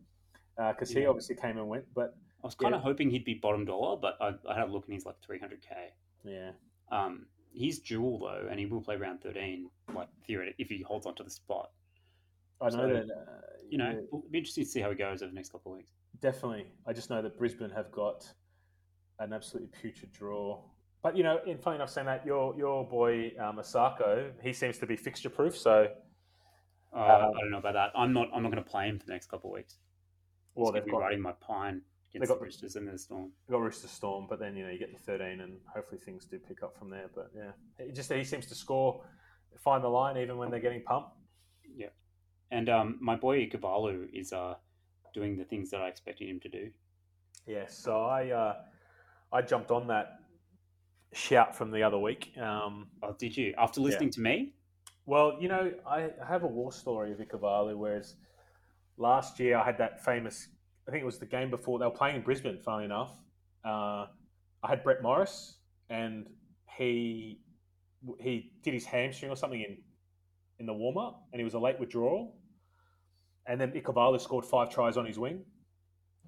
[0.55, 1.85] because uh, he obviously came and went.
[1.95, 2.77] But I was kind Yeah.
[2.77, 5.15] of hoping he'd be bottom dollar, but I, I had a look and he's like
[5.27, 5.89] 300k.
[6.23, 6.51] yeah,
[6.91, 11.07] Um, he's dual though, and he will play round 13, like theoretically, if he holds
[11.07, 11.71] onto the spot.
[12.61, 13.03] I know So, that.
[13.11, 15.51] Uh, You know, yeah, it'll be interesting to see how he goes over the next
[15.51, 15.91] couple of weeks.
[16.21, 16.67] definitely.
[16.85, 18.25] I just know that Brisbane have got
[19.19, 20.61] an absolutely putrid draw.
[21.03, 24.77] But you know, in funny enough, saying that your your boy um, Asako, he seems
[24.79, 25.57] to be fixture proof.
[25.57, 25.93] So
[26.93, 27.91] Uh, Um, I don't know about that.
[27.95, 28.29] I'm not.
[28.33, 29.77] I'm not going to play him for the next couple of weeks.
[30.55, 31.81] well, they've be got riding my pine
[32.13, 33.31] They against got- the Roosters and the Storm.
[33.47, 36.25] We've got Rooster Storm, but then you know you get the thirteen, and hopefully things
[36.25, 37.09] do pick up from there.
[37.13, 39.03] But yeah, it just he seems to score,
[39.59, 41.11] find the line even when they're getting pumped.
[42.51, 44.55] And um, my boy Ikabalu is uh,
[45.13, 46.71] doing the things that I expected him to do.
[47.45, 48.55] Yeah, so I uh,
[49.31, 50.19] I jumped on that
[51.13, 52.31] shout from the other week.
[52.37, 53.53] Um, Oh, did you?
[53.57, 54.53] After listening to me?
[55.05, 58.15] well, you know, I have a war story of Ikabalu, whereas
[58.97, 60.49] last year I had that famous.
[60.87, 62.59] I think it was the game before they were playing in Brisbane.
[62.59, 63.11] Funnily enough,
[63.65, 64.07] uh,
[64.63, 65.57] I had Brett Morris,
[65.89, 66.27] and
[66.77, 67.39] he
[68.19, 69.77] he did his hamstring or something in
[70.59, 72.35] in the warm up, and he was a late withdrawal.
[73.47, 75.43] And then Ikabalu scored five tries on his wing.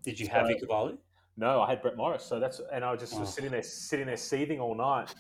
[0.04, 0.98] Did you have So-
[1.36, 2.24] No, I had Brett Morris.
[2.24, 3.26] So that's and I was just Oh.
[3.26, 5.14] sitting there, sitting there, seething all night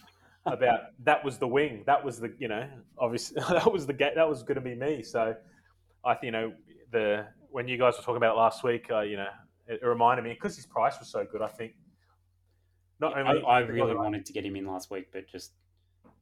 [0.45, 1.83] about that was the wing.
[1.85, 5.03] That was the you know obviously that was the that was going to be me.
[5.03, 5.35] So
[6.05, 6.53] I you know
[6.91, 9.29] the when you guys were talking about it last week, uh, you know
[9.67, 11.41] it, it reminded me because his price was so good.
[11.41, 11.73] I think
[12.99, 15.53] not I, only I really wanted to get him in last week, but just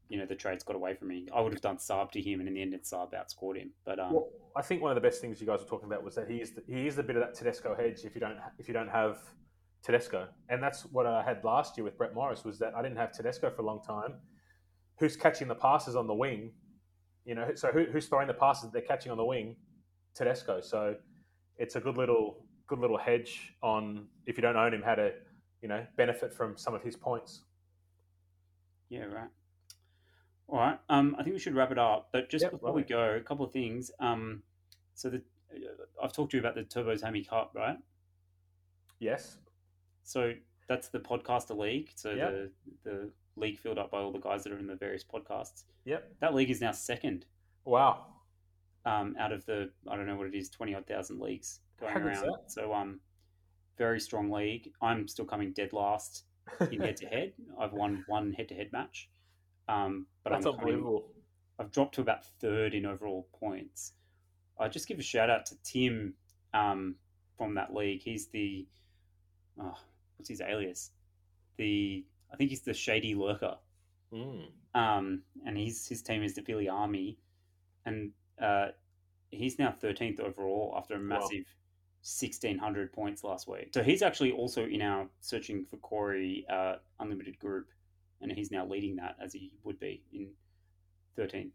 [0.09, 1.27] you know the trades got away from me.
[1.35, 3.71] I would have done Saab to him, and in the end, it Saab outscored him.
[3.85, 6.03] But um, Well, I think one of the best things you guys were talking about
[6.03, 8.21] was that he is the, he is the bit of that Tedesco hedge if you
[8.21, 9.17] don't if you don't have
[9.83, 12.97] Tedesco, and that's what I had last year with Brett Morris was that I didn't
[12.97, 14.15] have Tedesco for a long time.
[14.99, 16.51] Who's catching the passes on the wing?
[17.25, 19.55] You know, so who, who's throwing the passes that they're catching on the wing?
[20.15, 20.61] Tedesco.
[20.61, 20.95] So
[21.57, 25.11] it's a good little good little hedge on if you don't own him, how to
[25.61, 27.43] you know benefit from some of his points.
[28.89, 29.29] Yeah, right.
[30.49, 30.79] All right.
[30.89, 32.09] Um, I think we should wrap it up.
[32.11, 33.91] But just Yep, before we go, a couple of things.
[33.99, 34.43] Um,
[34.93, 35.21] so the
[35.53, 37.77] uh, I've talked to you about the Turbos Hammy Cup, right?
[38.99, 39.37] Yes.
[40.03, 40.33] So
[40.67, 41.91] that's the podcaster league.
[41.95, 42.31] So Yep.
[42.31, 42.51] the
[42.83, 45.63] the league filled up by all the guys that are in the various podcasts.
[45.85, 46.11] Yep.
[46.21, 47.25] That league is now second
[47.65, 48.05] Wow.
[48.85, 51.93] um, out of the I don't know what it is, twenty odd thousand leagues going
[51.93, 52.29] How around.
[52.47, 52.99] So um,
[53.77, 54.71] very strong league.
[54.81, 56.23] I'm still coming dead last
[56.71, 57.33] in head to head.
[57.59, 59.09] I've won one head to head match.
[59.69, 61.11] Um, but That's I'm unbelievable.
[61.59, 63.93] I've dropped to about third in overall points.
[64.59, 66.13] I just give a shout out to Tim
[66.53, 66.95] um,
[67.37, 68.01] from that league.
[68.01, 68.65] He's the
[69.59, 69.77] oh,
[70.17, 70.91] what's his alias?
[71.57, 73.57] The I think he's the Shady Lurker,
[74.13, 74.45] Mm.
[74.73, 77.17] um, and he's his team is the Philly Army,
[77.85, 78.11] and
[78.41, 78.67] uh,
[79.31, 81.03] he's now thirteenth overall after a Wow.
[81.19, 81.45] massive
[82.01, 83.69] sixteen hundred points last week.
[83.73, 87.67] So he's actually also in our searching for Corey uh, unlimited group,
[88.21, 90.29] and he's now leading that as he would be in
[91.15, 91.53] thirteenth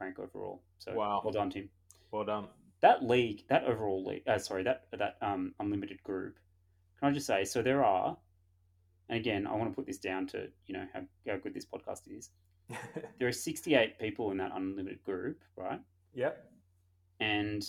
[0.00, 0.62] rank overall.
[0.78, 1.20] So Wow.
[1.24, 1.68] well done, Tim.
[2.10, 2.48] Well done.
[2.80, 6.36] That league, that overall league, uh, sorry, that that um, unlimited group.
[7.00, 8.16] Can I just say, so there are,
[9.08, 11.66] and again, I want to put this down to you know how, how good this
[11.66, 12.30] podcast is.
[13.18, 15.80] There are sixty eight people in that unlimited group, right?
[16.14, 16.50] yep.
[17.20, 17.64] And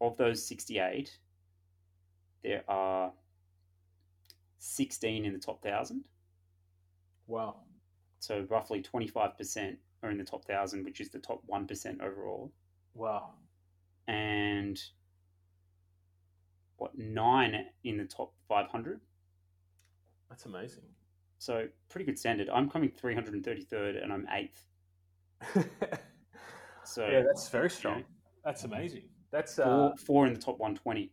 [0.00, 1.18] of those sixty eight,
[2.42, 3.12] there are
[4.58, 6.04] sixteen in the top thousand.
[7.26, 7.56] Wow.
[8.20, 11.66] So roughly twenty five percent are in the top thousand, which is the top one
[11.66, 12.52] percent overall.
[12.94, 13.30] Wow.
[14.06, 14.80] and
[16.76, 19.00] what nine in the top 500
[20.28, 20.84] That's amazing.
[21.38, 24.66] so pretty good standard i'm coming 333rd and i'm eighth
[26.84, 27.98] so yeah, that's very strong.
[27.98, 28.04] know.
[28.44, 29.02] That's amazing.
[29.30, 31.10] That's four, uh, four in the top 120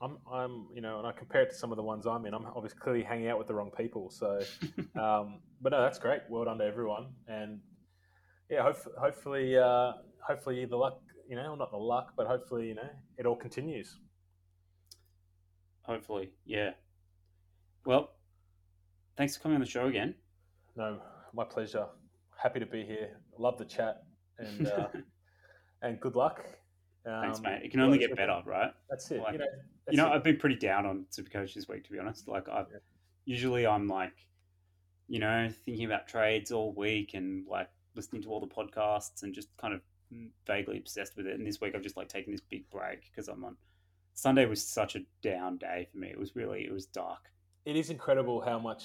[0.00, 2.34] I'm, I'm, you know, and I compare it to some of the ones I'm in.
[2.34, 4.10] I'm obviously clearly hanging out with the wrong people.
[4.10, 4.40] So,
[5.00, 6.20] um, but no, that's great.
[6.28, 7.06] Well done to everyone.
[7.26, 7.60] And
[8.48, 9.92] yeah, hope, hopefully, uh,
[10.26, 12.88] hopefully the luck, you know, not the luck, but hopefully, you know,
[13.18, 13.98] it all continues.
[15.82, 16.70] hopefully yeah
[17.86, 18.10] well
[19.16, 20.14] thanks for coming on the show again
[20.76, 21.00] No,
[21.34, 21.86] my pleasure.
[22.36, 23.08] Happy to be here.
[23.38, 24.02] Love the chat,
[24.38, 24.88] and uh,
[25.82, 26.44] and good luck.
[27.06, 29.20] Um, thanks mate it can only get better right That's it.
[29.22, 29.46] Like, you know,
[29.90, 30.12] you know it.
[30.14, 32.78] i've been pretty down on supercoach this week to be honest like i Yeah.
[33.24, 34.14] usually i'm like
[35.10, 39.32] you know, thinking about trades all week and like listening to all the podcasts and
[39.34, 39.80] just kind of
[40.46, 41.34] vaguely obsessed with it.
[41.34, 43.56] And this week I've just like taken this big break because I'm on.
[44.12, 46.08] Sunday was such a down day for me.
[46.08, 47.30] It was really it was dark.
[47.64, 48.84] It is incredible how much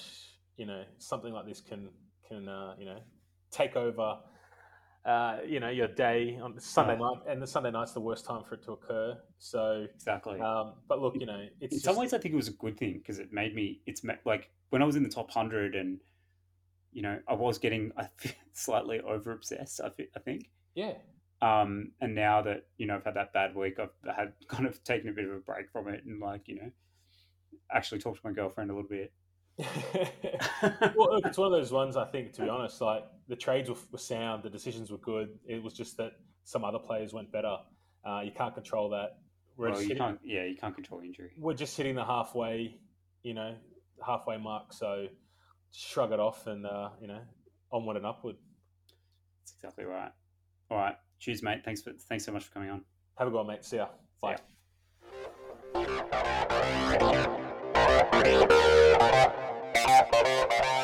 [0.55, 1.89] you know something like this can
[2.25, 2.99] can uh, you know
[3.51, 4.19] take over.
[5.05, 8.41] Uh, you know your day on Sunday night, and the Sunday night's the worst time
[8.47, 9.17] for it to occur.
[9.37, 10.39] So exactly.
[10.39, 12.53] Um, but look, you know, it's in just, some ways I think it was a
[12.53, 13.81] good thing because it made me.
[13.85, 15.99] It's like when I was in the top hundred, and
[16.93, 18.07] you know, I was getting I
[18.53, 19.81] slightly over obsessed.
[19.81, 20.49] I, I think.
[20.73, 20.93] Yeah.
[21.41, 24.81] Um, and now that you know I've had that bad week, I've had kind of
[24.85, 26.71] taken a bit of a break from it, and like you know,
[27.73, 29.11] actually talked to my girlfriend a little bit.
[30.95, 31.95] well, look, it's one of those ones.
[31.95, 35.29] I think, to be honest, like the trades were, were sound, the decisions were good.
[35.45, 37.57] It was just that some other players went better.
[38.05, 39.17] Uh, you can't control that.
[39.55, 40.19] We're well, you hitting, can't.
[40.23, 41.31] Yeah, you can't control injury.
[41.37, 42.79] We're just hitting the halfway,
[43.21, 43.55] you know,
[44.05, 44.73] halfway mark.
[44.73, 45.07] So
[45.71, 47.21] shrug it off, and uh, you know,
[47.71, 48.35] onward and upward.
[49.41, 50.11] That's exactly right.
[50.71, 51.61] All right, cheers, mate.
[51.63, 52.83] Thanks for thanks so much for coming on.
[53.17, 53.63] Have a good one, mate.
[53.63, 53.89] See ya.
[54.19, 54.37] Bye.
[55.75, 55.81] See
[59.03, 59.33] ya.
[60.23, 60.82] Thank you.